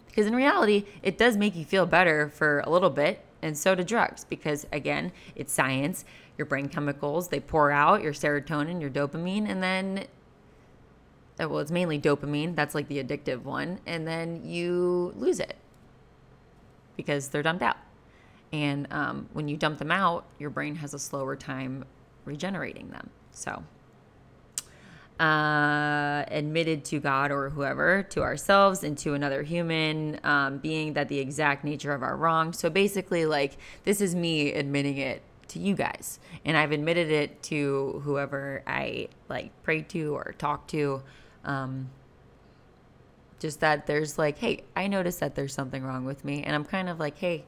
[0.06, 3.74] Because in reality it does make you feel better for a little bit and so
[3.74, 6.04] do drugs because again it's science.
[6.36, 10.06] Your brain chemicals they pour out your serotonin your dopamine and then
[11.38, 15.56] well it's mainly dopamine that's like the addictive one and then you lose it
[16.98, 17.78] because they're dumped out.
[18.52, 21.86] And um, when you dump them out, your brain has a slower time
[22.26, 23.08] regenerating them.
[23.30, 23.62] So,
[25.20, 31.08] uh, admitted to God or whoever, to ourselves and to another human um, being that
[31.08, 32.52] the exact nature of our wrong.
[32.52, 36.20] So basically, like, this is me admitting it to you guys.
[36.44, 41.02] And I've admitted it to whoever I like prayed to or talked to.
[41.44, 41.90] Um,
[43.38, 46.42] just that there's like, hey, I noticed that there's something wrong with me.
[46.42, 47.44] And I'm kind of like, hey,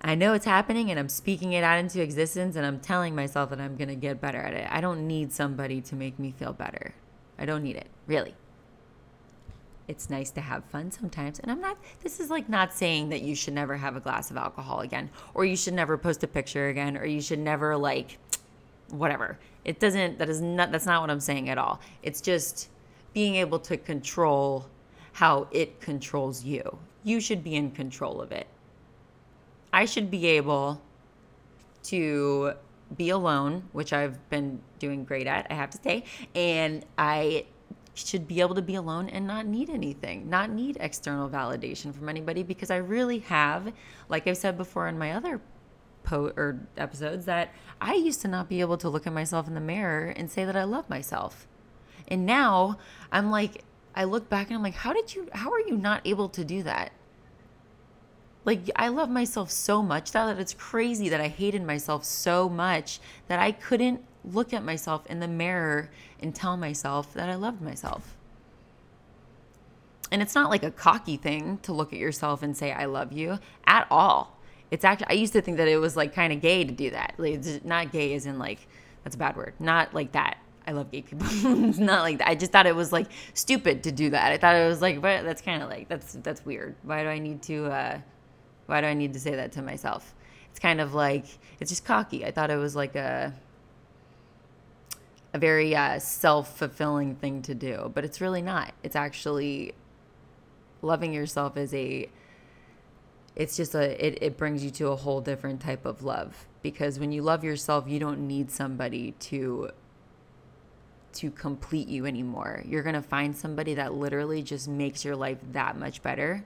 [0.00, 3.50] I know it's happening and I'm speaking it out into existence and I'm telling myself
[3.50, 4.66] that I'm going to get better at it.
[4.70, 6.94] I don't need somebody to make me feel better.
[7.38, 8.34] I don't need it, really.
[9.88, 11.38] It's nice to have fun sometimes.
[11.38, 14.30] And I'm not, this is like not saying that you should never have a glass
[14.30, 17.76] of alcohol again, or you should never post a picture again, or you should never
[17.76, 18.18] like,
[18.90, 19.38] whatever.
[19.64, 21.80] It doesn't, that is not, that's not what I'm saying at all.
[22.02, 22.68] It's just,
[23.12, 24.66] being able to control
[25.12, 26.78] how it controls you.
[27.04, 28.46] You should be in control of it.
[29.72, 30.80] I should be able
[31.84, 32.52] to
[32.96, 36.04] be alone, which I've been doing great at, I have to say.
[36.34, 37.46] And I
[37.94, 42.08] should be able to be alone and not need anything, not need external validation from
[42.08, 43.72] anybody because I really have,
[44.08, 45.40] like I've said before in my other
[46.02, 49.54] po- or episodes, that I used to not be able to look at myself in
[49.54, 51.46] the mirror and say that I love myself.
[52.08, 52.78] And now
[53.10, 56.00] I'm like, I look back and I'm like, how did you, how are you not
[56.06, 56.92] able to do that?
[58.44, 62.98] Like, I love myself so much that it's crazy that I hated myself so much
[63.28, 67.60] that I couldn't look at myself in the mirror and tell myself that I loved
[67.60, 68.16] myself.
[70.10, 73.12] And it's not like a cocky thing to look at yourself and say, I love
[73.12, 74.38] you at all.
[74.70, 76.90] It's actually, I used to think that it was like kind of gay to do
[76.90, 77.14] that.
[77.18, 78.66] Like, not gay as in like,
[79.04, 79.54] that's a bad word.
[79.58, 80.38] Not like that.
[80.66, 81.26] I love gay people.
[81.30, 82.28] it's not like that.
[82.28, 84.32] I just thought it was like stupid to do that.
[84.32, 86.76] I thought it was like, but that's kind of like that's that's weird.
[86.82, 87.66] Why do I need to?
[87.66, 87.98] uh
[88.66, 90.14] Why do I need to say that to myself?
[90.50, 91.24] It's kind of like
[91.60, 92.24] it's just cocky.
[92.24, 93.34] I thought it was like a
[95.32, 98.72] a very uh, self fulfilling thing to do, but it's really not.
[98.82, 99.74] It's actually
[100.82, 102.08] loving yourself is a.
[103.34, 104.04] It's just a.
[104.04, 107.44] It, it brings you to a whole different type of love because when you love
[107.44, 109.70] yourself, you don't need somebody to
[111.14, 112.62] to complete you anymore.
[112.66, 116.44] You're going to find somebody that literally just makes your life that much better.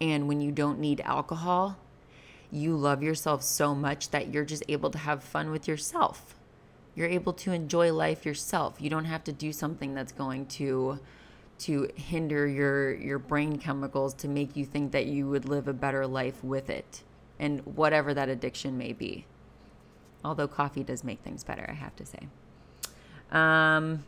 [0.00, 1.76] And when you don't need alcohol,
[2.50, 6.34] you love yourself so much that you're just able to have fun with yourself.
[6.94, 8.76] You're able to enjoy life yourself.
[8.80, 10.98] You don't have to do something that's going to
[11.60, 15.74] to hinder your your brain chemicals to make you think that you would live a
[15.74, 17.02] better life with it
[17.38, 19.26] and whatever that addiction may be.
[20.24, 22.28] Although coffee does make things better, I have to say.
[23.30, 24.04] Um,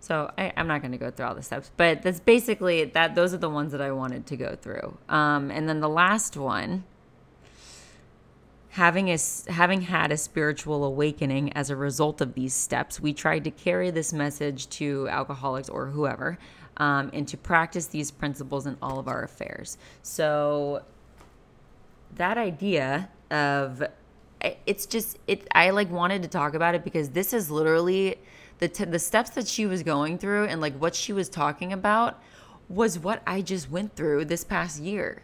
[0.00, 3.14] so I, am not going to go through all the steps, but that's basically that.
[3.14, 4.96] Those are the ones that I wanted to go through.
[5.08, 6.84] Um, and then the last one,
[8.70, 9.18] having a
[9.48, 13.90] having had a spiritual awakening as a result of these steps, we tried to carry
[13.90, 16.38] this message to alcoholics or whoever,
[16.78, 19.76] um, and to practice these principles in all of our affairs.
[20.02, 20.82] So
[22.16, 23.82] that idea of
[24.66, 28.16] it's just it i like wanted to talk about it because this is literally
[28.58, 31.72] the t- the steps that she was going through and like what she was talking
[31.72, 32.22] about
[32.68, 35.22] was what i just went through this past year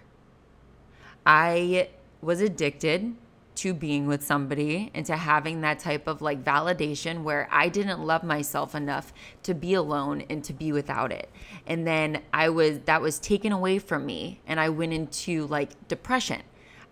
[1.24, 1.88] i
[2.20, 3.14] was addicted
[3.56, 8.04] to being with somebody and to having that type of like validation where I didn't
[8.04, 9.12] love myself enough
[9.44, 11.30] to be alone and to be without it.
[11.66, 15.88] And then I was that was taken away from me and I went into like
[15.88, 16.42] depression.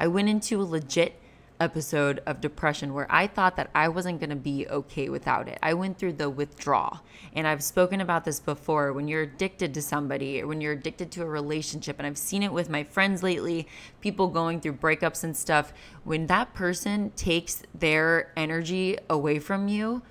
[0.01, 1.21] I went into a legit
[1.61, 5.59] episode of depression where I thought that I wasn't going to be okay without it.
[5.63, 7.01] I went through the withdrawal.
[7.33, 11.23] And I've spoken about this before when you're addicted to somebody when you're addicted to
[11.23, 11.97] a relationship.
[11.99, 13.69] And I've seen it with my friends lately,
[14.01, 15.73] people going through breakups and stuff.
[16.05, 20.03] When that person takes their energy away from you,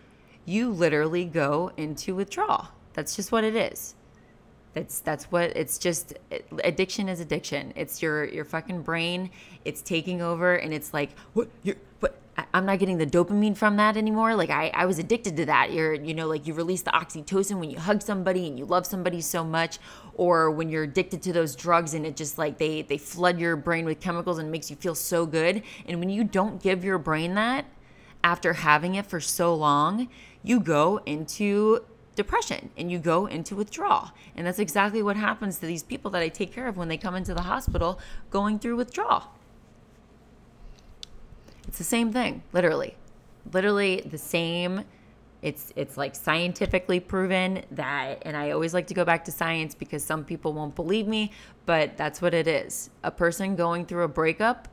[0.45, 2.69] you literally go into withdrawal.
[2.93, 3.95] That's just what it is.
[4.73, 6.13] That's that's what it's just
[6.63, 7.73] addiction is addiction.
[7.75, 9.29] It's your your fucking brain.
[9.65, 12.19] It's taking over, and it's like what you what
[12.51, 14.35] I'm not getting the dopamine from that anymore.
[14.35, 15.71] Like I, I was addicted to that.
[15.71, 18.87] You're, you know, like you release the oxytocin when you hug somebody and you love
[18.87, 19.77] somebody so much,
[20.15, 23.55] or when you're addicted to those drugs and it just like they they flood your
[23.55, 25.61] brain with chemicals and makes you feel so good.
[25.87, 27.65] And when you don't give your brain that
[28.23, 30.07] after having it for so long,
[30.41, 34.11] you go into depression and you go into withdrawal.
[34.35, 36.97] And that's exactly what happens to these people that I take care of when they
[36.97, 37.99] come into the hospital
[38.29, 39.31] going through withdrawal.
[41.67, 42.95] It's the same thing, literally.
[43.51, 44.83] Literally the same.
[45.41, 49.75] It's it's like scientifically proven that and I always like to go back to science
[49.75, 51.31] because some people won't believe me,
[51.65, 52.89] but that's what it is.
[53.03, 54.69] A person going through a breakup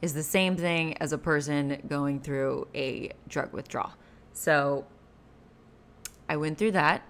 [0.00, 3.92] is the same thing as a person going through a drug withdrawal.
[4.32, 4.84] So
[6.32, 7.02] I went through that.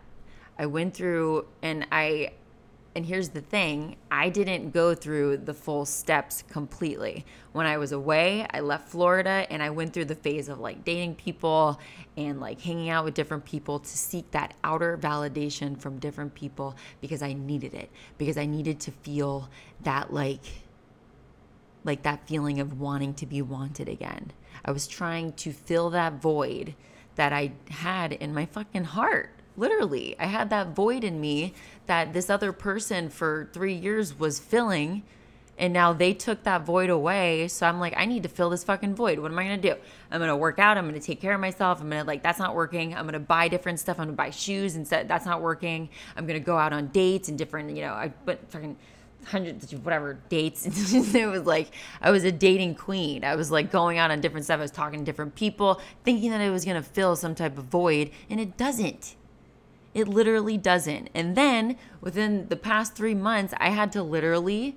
[0.58, 2.32] I went through and I
[2.96, 7.24] and here's the thing I didn't go through the full steps completely.
[7.52, 10.85] When I was away, I left Florida and I went through the phase of like
[10.85, 11.78] dating people
[12.16, 16.74] and like hanging out with different people to seek that outer validation from different people
[17.00, 17.90] because I needed it.
[18.18, 19.48] Because I needed to feel
[19.82, 20.42] that like
[21.85, 24.32] like that feeling of wanting to be wanted again.
[24.64, 26.74] I was trying to fill that void
[27.16, 29.31] that I had in my fucking heart.
[29.57, 31.55] Literally, I had that void in me
[31.87, 35.03] that this other person for three years was filling.
[35.59, 37.46] And now they took that void away.
[37.46, 39.18] So I'm like, I need to fill this fucking void.
[39.18, 39.75] What am I to do?
[40.11, 40.79] I'm to work out.
[40.79, 41.81] I'm to take care of myself.
[41.81, 42.96] I'm to, like, that's not working.
[42.96, 44.01] I'm to buy different stuff.
[44.01, 45.90] I'm to buy shoes and said that's not working.
[46.16, 48.77] I'm to go out on dates and different, you know, I, but fucking
[49.26, 50.66] hundreds of whatever dates.
[51.14, 53.24] It was like i was a dating queen.
[53.24, 54.58] I was like going out on different stuff.
[54.58, 57.58] I was talking to different people thinking that it was going to fill some type
[57.58, 59.16] of void and it doesn't.
[59.94, 61.11] It literally doesn't.
[61.14, 64.76] And then within the past three months i had to literally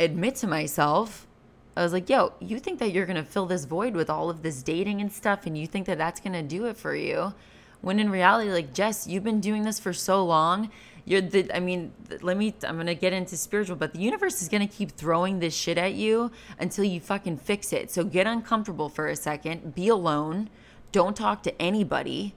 [0.00, 1.28] admit to myself
[1.76, 4.28] i was like yo you think that you're going to fill this void with all
[4.28, 6.96] of this dating and stuff and you think that that's going to do it for
[6.96, 7.34] you?
[7.80, 10.70] When in reality like jess you've been doing this for so long
[11.04, 14.48] you're the i mean let me i'm gonna get into spiritual but the universe is
[14.48, 17.90] gonna keep throwing this shit at you until you fucking fix it.
[17.90, 20.48] So get uncomfortable for a second be alone
[20.92, 22.34] don't talk to anybody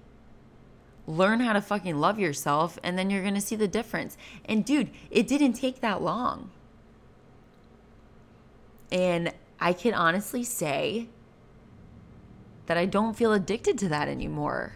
[1.05, 4.17] learn how to fucking love yourself and then you're gonna see the difference.
[4.45, 6.51] And dude it didn't take that long.
[8.91, 11.07] And i can honestly say
[12.67, 14.73] that i don't feel addicted to that anymore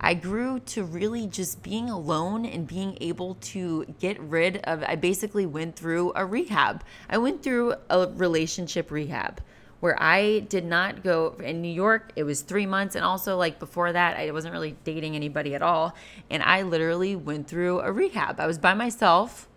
[0.00, 4.82] I grew to really just being alone and being able to get rid of.
[4.82, 6.82] I basically went through a rehab.
[7.10, 9.42] I went through a relationship rehab
[9.80, 12.12] where I did not go in New York.
[12.16, 12.94] It was three months.
[12.94, 15.94] And also, like before that, I wasn't really dating anybody at all.
[16.30, 18.40] And I literally went through a rehab.
[18.40, 19.48] I was by myself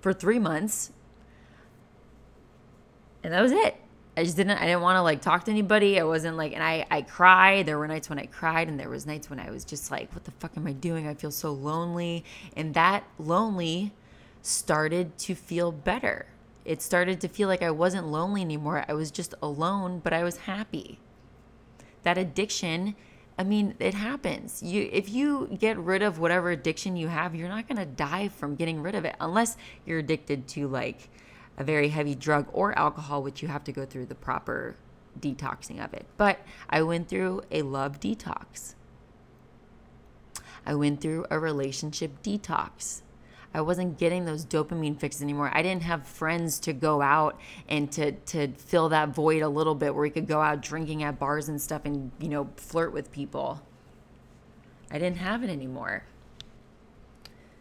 [0.00, 0.92] for three months.
[3.22, 3.76] And that was it.
[4.20, 5.98] I just didn't I didn't want to like talk to anybody.
[5.98, 7.64] I wasn't like and I I cried.
[7.64, 10.12] There were nights when I cried and there was nights when I was just like
[10.14, 11.08] what the fuck am I doing?
[11.08, 12.22] I feel so lonely.
[12.54, 13.92] And that lonely
[14.42, 16.26] started to feel better.
[16.66, 18.84] It started to feel like I wasn't lonely anymore.
[18.86, 20.98] I was just alone, but I was happy.
[22.02, 22.96] That addiction
[23.38, 24.62] I mean, it happens.
[24.62, 28.28] You if you get rid of whatever addiction you have, you're not going to die
[28.28, 31.08] from getting rid of it unless you're addicted to like
[31.60, 34.76] a very heavy drug or alcohol, which you have to go through the proper
[35.20, 36.06] detoxing of it.
[36.16, 36.38] But
[36.70, 38.74] I went through a love detox.
[40.64, 43.02] I went through a relationship detox.
[43.52, 45.50] I wasn't getting those dopamine fixes anymore.
[45.52, 47.38] I didn't have friends to go out
[47.68, 51.02] and to to fill that void a little bit where we could go out drinking
[51.02, 53.60] at bars and stuff and, you know, flirt with people.
[54.90, 56.04] I didn't have it anymore.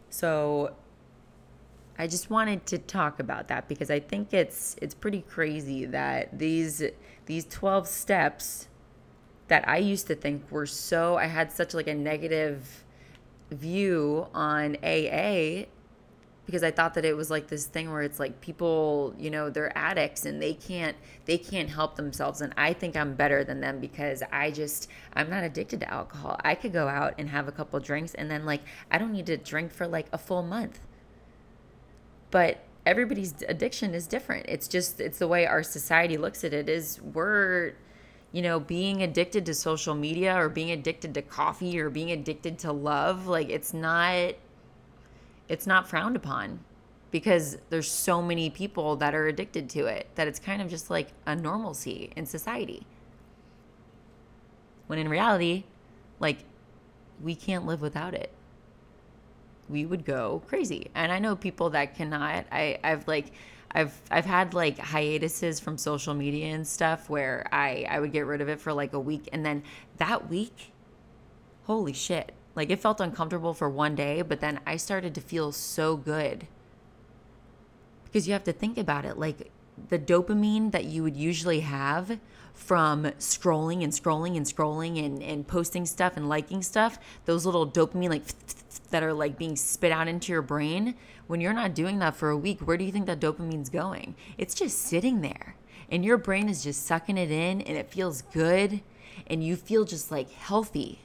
[0.09, 0.75] So
[1.99, 6.39] I just wanted to talk about that because I think it's it's pretty crazy that
[6.39, 6.81] these
[7.25, 8.69] these 12 steps
[9.49, 12.85] that I used to think were so I had such like a negative
[13.51, 15.65] view on AA
[16.45, 19.49] because I thought that it was like this thing where it's like people, you know,
[19.49, 20.95] they're addicts and they can't
[21.25, 25.29] they can't help themselves and I think I'm better than them because I just I'm
[25.29, 26.39] not addicted to alcohol.
[26.45, 29.25] I could go out and have a couple drinks and then like I don't need
[29.25, 30.79] to drink for like a full month.
[32.31, 34.45] But everybody's addiction is different.
[34.47, 37.73] It's just it's the way our society looks at it is we're
[38.31, 42.59] you know, being addicted to social media or being addicted to coffee or being addicted
[42.59, 44.35] to love, like it's not
[45.47, 46.59] it's not frowned upon
[47.09, 50.91] because there's so many people that are addicted to it that it's kind of just
[50.91, 52.85] like a normalcy in society.
[54.85, 55.63] When in reality,
[56.19, 56.39] like
[57.21, 58.31] we can't live without it.
[59.69, 60.89] We would go crazy.
[60.95, 62.45] And I know people that cannot.
[62.51, 63.31] I I've like
[63.71, 68.25] I've I've had like hiatuses from social media and stuff where I I would get
[68.25, 69.63] rid of it for like a week and then
[69.97, 70.71] that week
[71.63, 75.51] holy shit like it felt uncomfortable for one day, but then I started to feel
[75.51, 76.47] so good.
[78.03, 79.51] Because you have to think about it like
[79.87, 82.19] the dopamine that you would usually have
[82.59, 87.65] from scrolling and scrolling and scrolling and, and posting stuff and liking stuff, those little
[87.65, 88.23] dopamine like
[88.91, 90.95] that are like being spit out into your brain,
[91.27, 94.15] when you're not doing that for a week, where do you think that dopamine's going?
[94.37, 95.55] It's just sitting there.
[95.89, 98.81] And your brain is just sucking it in and it feels good
[99.25, 100.99] and you feel just like healthy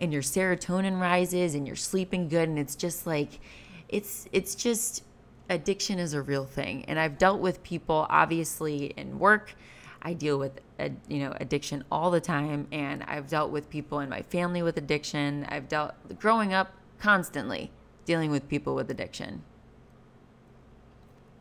[0.00, 3.40] and your serotonin rises and you're sleeping good and it's just like
[3.88, 5.02] it's it's just
[5.50, 9.54] addiction is a real thing and i've dealt with people obviously in work
[10.02, 14.00] i deal with uh, you know addiction all the time and i've dealt with people
[14.00, 17.70] in my family with addiction i've dealt growing up constantly
[18.04, 19.42] dealing with people with addiction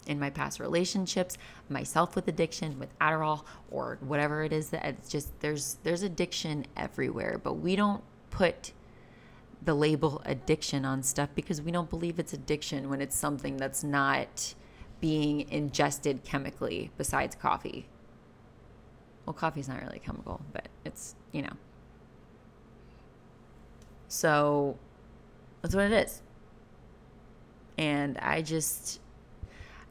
[0.05, 1.37] in my past relationships
[1.69, 6.65] myself with addiction with adderall or whatever it is that it's just there's there's addiction
[6.77, 8.71] everywhere but we don't put
[9.63, 13.83] the label addiction on stuff because we don't believe it's addiction when it's something that's
[13.83, 14.53] not
[14.99, 17.87] being ingested chemically besides coffee.
[19.27, 21.51] Well, coffee's not really chemical, but it's, you know.
[24.07, 24.77] So
[25.61, 26.21] that's what it is.
[27.77, 29.01] And I just,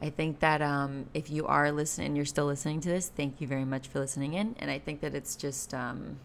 [0.01, 3.45] I think that um, if you are listening, you're still listening to this, thank you
[3.45, 4.55] very much for listening in.
[4.57, 6.19] And I think that it's just, um,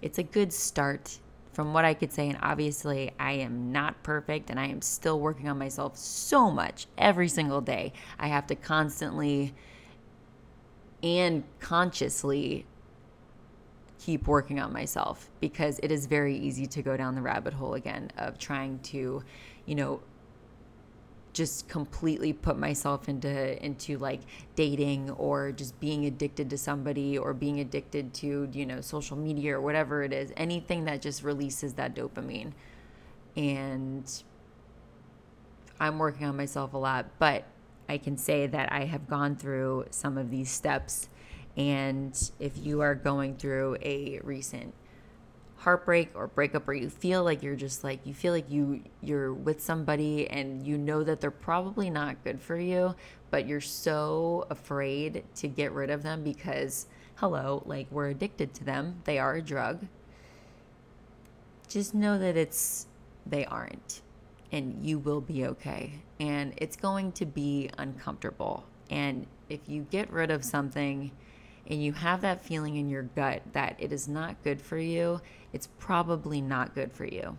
[0.00, 1.18] it's a good start
[1.52, 2.28] from what I could say.
[2.28, 6.86] And obviously, I am not perfect and I am still working on myself so much
[6.96, 7.92] every single day.
[8.16, 9.54] I have to constantly
[11.02, 12.66] and consciously
[13.98, 17.74] keep working on myself because it is very easy to go down the rabbit hole
[17.74, 19.22] again of trying to,
[19.66, 20.00] you know,
[21.32, 24.20] just completely put myself into into like
[24.56, 29.56] dating or just being addicted to somebody or being addicted to you know social media
[29.56, 32.52] or whatever it is anything that just releases that dopamine.
[33.36, 34.10] And
[35.78, 37.44] I'm working on myself a lot but
[37.88, 41.08] I can say that I have gone through some of these steps.
[41.56, 44.74] And if you are going through a recent
[45.56, 49.34] heartbreak or breakup where you feel like you're just like you feel like you you're
[49.34, 52.94] with somebody and you know that they're probably not good for you
[53.32, 56.86] but you're so afraid to get rid of them because
[57.16, 59.00] hello like we're addicted to them.
[59.04, 59.86] They are a drug.
[61.68, 62.86] Just know that it's
[63.26, 64.00] they aren't
[64.52, 70.10] and you will be okay and it's going to be uncomfortable and if you get
[70.10, 71.10] rid of something
[71.66, 75.20] and you have that feeling in your gut that it is not good for you,
[75.52, 77.36] it's probably not good for you.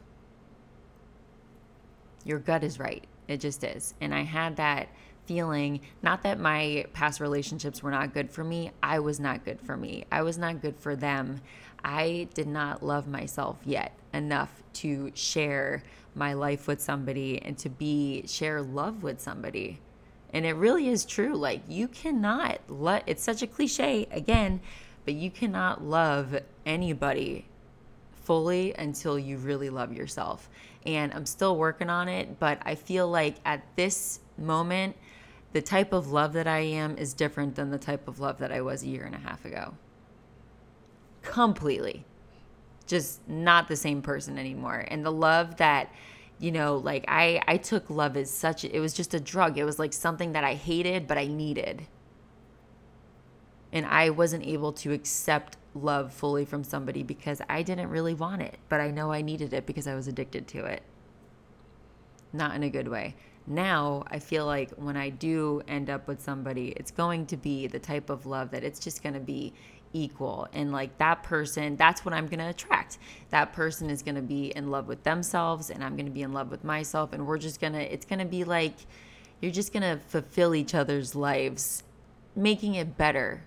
[2.24, 3.03] Your gut is right.
[3.28, 3.93] It just is.
[4.01, 4.89] And I had that
[5.26, 9.62] feeling not that my past relationships were not good for me, I was not good
[9.62, 10.05] for me.
[10.12, 11.41] I was not good for them.
[11.84, 15.84] I did not love myself yet enough to share
[16.20, 19.80] my life with somebody and to be share love with somebody.
[20.32, 21.36] And it really is true.
[21.36, 24.61] Like, you cannot let it's such a cliche again,
[25.05, 27.45] but you cannot love anybody
[28.24, 30.49] fully until you really love yourself.
[30.86, 34.95] And I'm still working on it, but I feel like at this moment,
[35.51, 38.51] the type of love that I am is different than the type of love that
[38.51, 39.74] I was a year and a half ago.
[41.24, 42.05] Completely.
[42.89, 44.83] Just not the same person anymore.
[44.87, 45.93] And the love that
[46.41, 49.57] you know like i i took love as such it was just a drug.
[49.57, 51.85] It was like something that i hated but i needed.
[53.71, 58.41] And i wasn't able to accept love fully from somebody because i didn't really want
[58.41, 60.81] it but i know i needed it because i was addicted to it.
[62.33, 63.15] Not in a good way.
[63.49, 67.65] Now I feel like when I do end up with somebody, it's going to be
[67.65, 69.53] the type of love that it's just going to be
[69.93, 70.47] equal.
[70.53, 72.97] And like that person, that's what I'm going to attract.
[73.29, 76.21] That person is going to be in love with themselves, and I'm going to be
[76.21, 77.13] in love with myself.
[77.13, 78.75] And we're just going to, it's going to be like,
[79.41, 81.83] you're just going to fulfill each other's lives,
[82.35, 83.43] making it better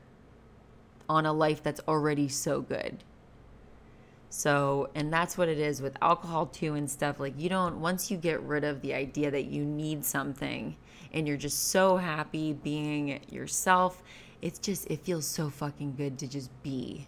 [1.08, 3.04] on a life that's already so good.
[4.30, 7.20] So, and that's what it is with alcohol too and stuff.
[7.20, 10.74] Like, you don't, once you get rid of the idea that you need something
[11.12, 14.02] and you're just so happy being yourself,
[14.42, 17.06] it's just, it feels so fucking good to just be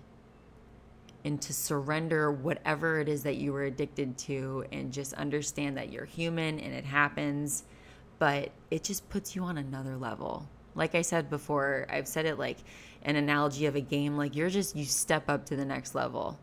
[1.24, 5.90] and to surrender whatever it is that you were addicted to and just understand that
[5.90, 7.64] you're human and it happens.
[8.18, 10.48] But it just puts you on another level.
[10.74, 12.58] Like I said before, I've said it like
[13.02, 14.16] an analogy of a game.
[14.16, 16.38] Like, you're just, you step up to the next level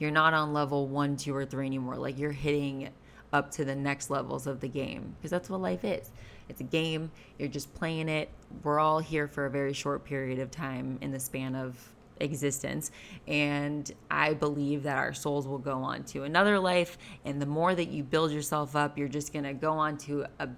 [0.00, 1.96] you're not on level one, two, or three anymore.
[1.96, 2.88] Like you're hitting
[3.32, 6.10] up to the next levels of the game because that's what life is.
[6.50, 8.28] It's a game, you're just playing it.
[8.62, 11.78] We're all here for a very short period of time in the span of
[12.20, 12.90] existence.
[13.26, 16.98] And I believe that our souls will go on to another life.
[17.24, 20.26] And the more that you build yourself up, you're just going to go on to
[20.38, 20.48] a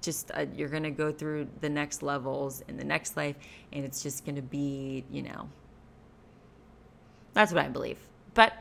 [0.00, 3.36] just a, you're going to go through the next levels in the next life
[3.72, 5.46] and it's just going to be you know
[7.34, 7.98] that's what i believe
[8.32, 8.54] but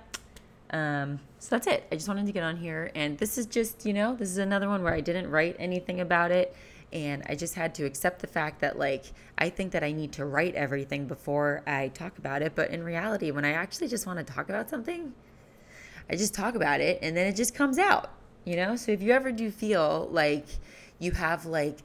[0.71, 1.85] um, so that's it.
[1.91, 2.91] I just wanted to get on here.
[2.95, 6.01] And this is just, you know, this is another one where I didn't write anything
[6.01, 6.55] about it.
[6.91, 9.05] And I just had to accept the fact that, like,
[9.37, 12.53] I think that I need to write everything before I talk about it.
[12.55, 15.13] But in reality, when I actually just want to talk about something,
[16.09, 18.09] I just talk about it and then it just comes out,
[18.43, 18.75] you know?
[18.75, 20.45] So if you ever do feel like
[20.97, 21.77] you have, like,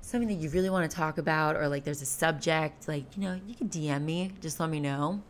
[0.00, 3.22] something that you really want to talk about or like there's a subject, like, you
[3.22, 5.20] know, you can DM me, just let me know.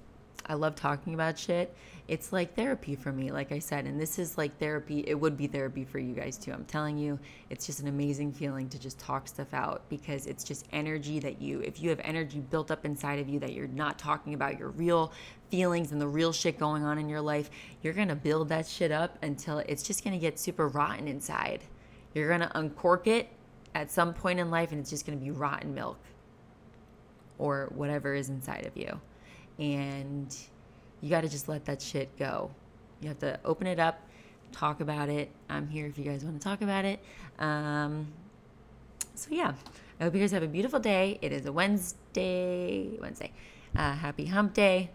[0.47, 1.75] I love talking about shit.
[2.09, 3.85] It's like therapy for me, like I said.
[3.85, 5.05] And this is like therapy.
[5.07, 6.53] It would be therapy for you guys too.
[6.53, 7.19] I'm telling you,
[7.51, 11.43] it's just an amazing feeling to just talk stuff out because it's just energy that
[11.43, 14.57] you, if you have energy built up inside of you that you're not talking about
[14.57, 15.13] your real
[15.51, 17.51] feelings and the real shit going on in your life,
[17.83, 21.09] you're going to build that shit up until it's just going to get super rotten
[21.09, 21.63] inside.
[22.15, 23.31] You're going to uncork it
[23.75, 25.99] at some point in life and it's just going to be rotten milk
[27.39, 29.01] or whatever is inside of you
[29.59, 30.37] and
[31.07, 32.51] you got to just let that shit go.
[33.01, 34.01] You have to open it up,
[34.51, 35.31] talk about it.
[35.49, 36.99] I'm here if you guys want to talk about it.
[37.39, 38.09] Um,
[39.15, 39.55] so yeah,
[40.01, 41.21] I hope you guys have a beautiful day.
[41.23, 42.99] It is a Wednesday.
[43.01, 43.31] Wednesday.
[43.77, 44.91] Uh, happy Hump Day.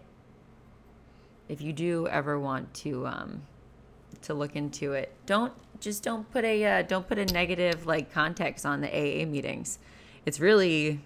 [1.48, 3.42] If you do ever want to um,
[4.20, 8.12] to look into it, don't just don't put a uh, don't put a negative like
[8.12, 9.78] context on the AA meetings.
[10.26, 11.00] It's really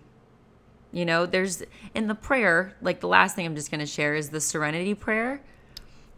[0.92, 1.62] you know, there's
[1.94, 4.94] in the prayer, like the last thing I'm just going to share is the serenity
[4.94, 5.42] prayer.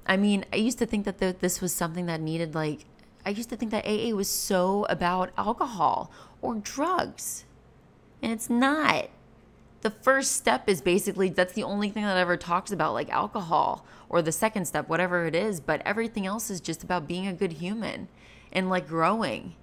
[0.06, 2.86] I mean, I used to think that the, this was something that needed, like,
[3.26, 6.10] I used to think that AA was so about alcohol
[6.40, 7.44] or drugs.
[8.22, 9.10] And it's not.
[9.82, 13.84] The first step is basically that's the only thing that ever talks about like alcohol
[14.08, 15.60] or the second step, whatever it is.
[15.60, 18.08] But everything else is just about being a good human
[18.52, 19.54] and like growing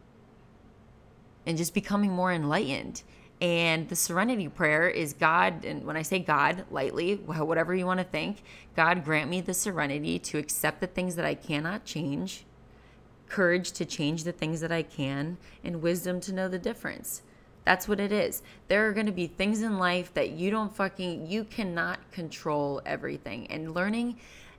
[1.45, 3.03] and just becoming more enlightened.
[3.41, 7.99] And the serenity prayer is God, and when I say God lightly, whatever you want
[7.99, 8.41] to think,
[8.75, 12.45] God grant me the serenity to accept the things that I cannot change,
[13.27, 17.23] courage to change the things that I can, and wisdom to know the difference.
[17.65, 18.41] That's what it is.
[18.67, 22.81] There are going to be things in life that you don't fucking, you cannot control
[22.85, 23.47] everything.
[23.47, 24.17] And learning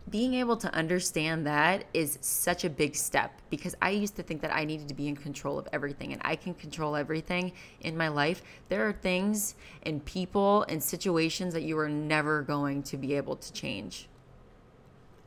[0.09, 4.41] being able to understand that is such a big step because I used to think
[4.43, 7.97] that I needed to be in control of everything and I can control everything in
[7.97, 8.43] my life.
[8.69, 13.35] There are things and people and situations that you are never going to be able
[13.37, 14.09] to change.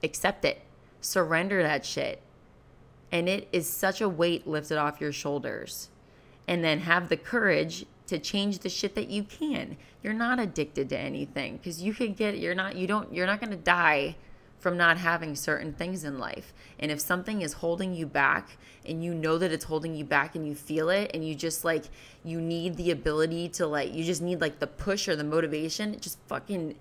[0.01, 0.61] Accept it,
[1.01, 2.21] surrender that shit.
[3.11, 5.89] And it is such a weight lifted off your shoulders.
[6.47, 9.75] And then have the courage to change the shit that you can.
[10.01, 13.41] You're not addicted to anything because you could get, you're not, you don't, you're not
[13.41, 14.15] going to die
[14.59, 16.53] from not having certain things in life.
[16.79, 20.35] And if something is holding you back and you know that it's holding you back
[20.35, 21.85] and you feel it and you just like
[22.23, 25.99] you need the ability to like you just need like the push or the motivation,
[25.99, 26.75] just fucking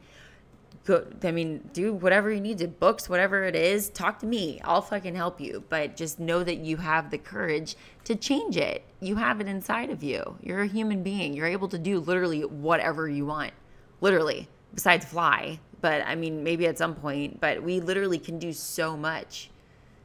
[0.85, 4.61] go I mean, do whatever you need to books, whatever it is, talk to me.
[4.65, 5.63] I'll fucking help you.
[5.69, 8.85] But just know that you have the courage to change it.
[9.01, 10.37] You have it inside of you.
[10.43, 11.35] You're a human being.
[11.35, 13.53] You're able to do literally whatever you want.
[14.01, 14.49] Literally.
[14.75, 15.61] Besides fly.
[15.81, 19.51] But I mean, maybe at some point, but we literally can do so much.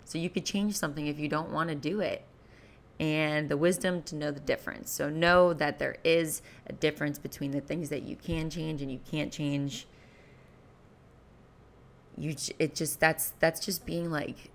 [0.05, 2.25] So you could change something if you don't want to do it
[2.99, 4.91] and the wisdom to know the difference.
[4.91, 8.91] So know that there is a difference between the things that you can change and
[8.91, 9.87] you can't change.
[12.17, 14.51] You it just that's that's just being like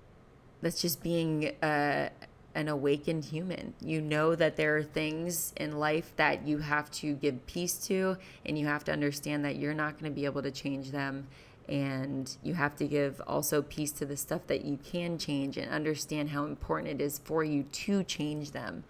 [0.63, 2.11] that's just being uh,
[2.59, 3.73] an awakened human.
[3.81, 8.17] You know that there are things in life that you have to give peace to
[8.45, 11.29] and you have to understand that you're not going to be able to change them
[11.69, 15.71] and you have to give also peace to the stuff that you can change and
[15.71, 18.83] understand how important it is for you to change them.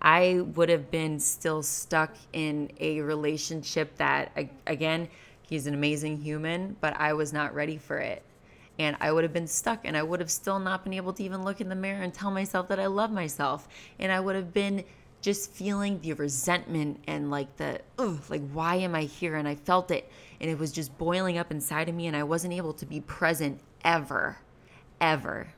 [0.00, 4.30] I would have been still stuck in a relationship that,
[4.64, 5.08] again,
[5.42, 8.22] he's an amazing human, but I was not ready for it.
[8.78, 11.22] And I would have been stuck, and I would have still not been able to
[11.22, 13.68] even look in the mirror and tell myself that I love myself.
[13.98, 14.84] And I would have been
[15.22, 19.36] just feeling the resentment and like the, ugh, like, why am I here?
[19.36, 20.10] And I felt it
[20.40, 23.00] and it was just boiling up inside of me and I wasn't able to be
[23.00, 24.38] present ever
[25.00, 25.48] ever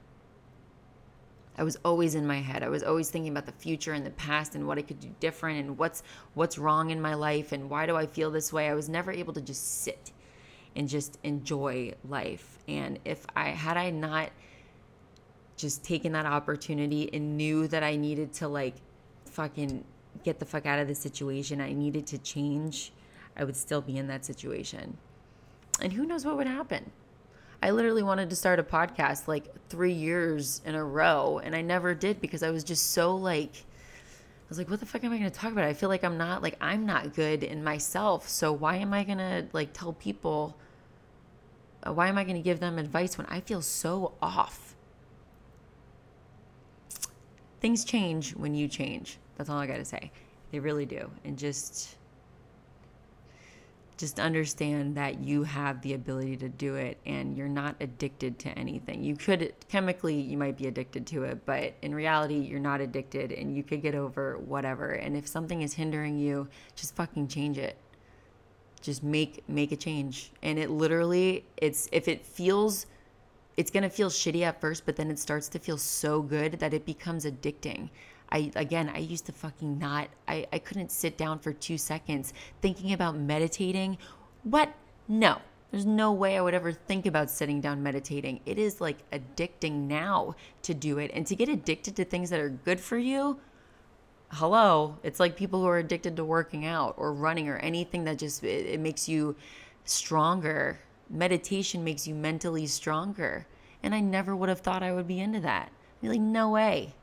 [1.58, 2.62] I was always in my head.
[2.62, 5.12] I was always thinking about the future and the past and what I could do
[5.18, 6.04] different and what's
[6.34, 8.68] what's wrong in my life and why do I feel this way.
[8.68, 10.12] I was never able to just sit
[10.78, 12.58] and just enjoy life.
[12.66, 14.30] And if I had I not
[15.56, 18.76] just taken that opportunity and knew that I needed to like
[19.26, 19.84] fucking
[20.24, 22.92] get the fuck out of the situation, I needed to change
[23.36, 24.96] I would still be in that situation.
[25.80, 26.90] And who knows what would happen?
[27.62, 31.62] I literally wanted to start a podcast like three years in a row, and I
[31.62, 35.12] never did because I was just so like, I was like, what the fuck am
[35.12, 35.64] I going to talk about?
[35.64, 38.28] I feel like I'm not, like, I'm not good in myself.
[38.28, 40.56] So why am I going to, like, tell people,
[41.88, 44.74] Uh, why am I going to give them advice when I feel so off?
[47.60, 49.18] Things change when you change.
[49.36, 50.10] That's all I got to say.
[50.52, 51.10] They really do.
[51.24, 51.96] And just,
[53.96, 58.50] just understand that you have the ability to do it and you're not addicted to
[58.50, 59.02] anything.
[59.02, 63.32] You could chemically you might be addicted to it, but in reality you're not addicted
[63.32, 64.92] and you could get over whatever.
[64.92, 67.76] And if something is hindering you, just fucking change it.
[68.78, 70.32] Just make make a change.
[70.42, 72.86] And it literally it's if it feels
[73.56, 76.52] it's going to feel shitty at first, but then it starts to feel so good
[76.60, 77.90] that it becomes addicting.
[78.30, 80.08] I again, I used to fucking not.
[80.26, 83.98] I I couldn't sit down for 2 seconds thinking about meditating.
[84.44, 84.72] What?
[85.08, 85.38] No.
[85.70, 88.40] There's no way I would ever think about sitting down meditating.
[88.46, 92.40] It is like addicting now to do it and to get addicted to things that
[92.40, 93.38] are good for you.
[94.30, 98.18] Hello, it's like people who are addicted to working out or running or anything that
[98.18, 99.34] just it, it makes you
[99.84, 100.80] stronger.
[101.08, 103.46] Meditation makes you mentally stronger.
[103.82, 105.72] And I never would have thought I would be into that.
[106.02, 106.94] Really, no way.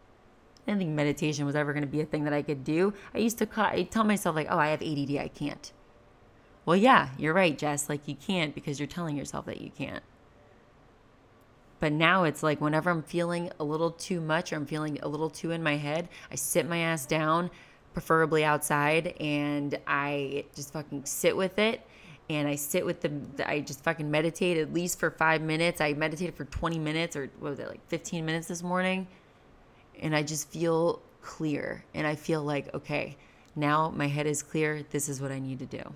[0.67, 2.93] I didn't think meditation was ever going to be a thing that I could do.
[3.13, 5.71] I used to call, tell myself like, "Oh, I have ADD, I can't."
[6.65, 7.89] Well, yeah, you're right, Jess.
[7.89, 10.03] Like you can't because you're telling yourself that you can't.
[11.79, 15.07] But now it's like whenever I'm feeling a little too much or I'm feeling a
[15.07, 17.51] little too in my head, I sit my ass down,
[17.93, 21.81] preferably outside, and I just fucking sit with it.
[22.29, 23.11] And I sit with the,
[23.47, 25.79] I just fucking meditate at least for five minutes.
[25.79, 29.07] I meditated for 20 minutes or what was it, like 15 minutes this morning
[30.01, 33.17] and I just feel clear and I feel like, okay,
[33.55, 34.83] now my head is clear.
[34.91, 35.93] This is what I need to do.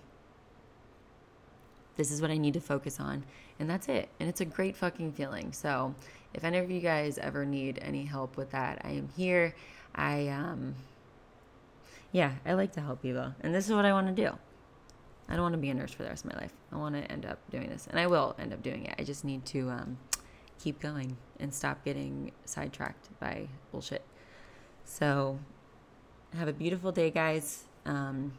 [1.97, 3.23] This is what I need to focus on.
[3.59, 4.09] And that's it.
[4.19, 5.51] And it's a great fucking feeling.
[5.51, 5.93] So,
[6.33, 9.53] if any of you guys ever need any help with that, I am here.
[9.95, 10.75] I, um,
[12.11, 13.33] yeah, I like to help people.
[13.41, 14.31] And this is what I want to do.
[15.27, 16.53] I don't want to be a nurse for the rest of my life.
[16.71, 17.87] I want to end up doing this.
[17.87, 18.95] And I will end up doing it.
[18.97, 19.97] I just need to, um,
[20.59, 24.03] keep going and stop getting sidetracked by bullshit.
[24.83, 25.39] So,
[26.35, 27.63] have a beautiful day, guys.
[27.85, 28.33] Um,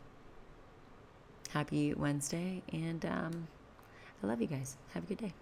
[1.52, 3.48] happy Wednesday, and um,
[4.22, 4.76] I love you guys.
[4.94, 5.32] Have a good day.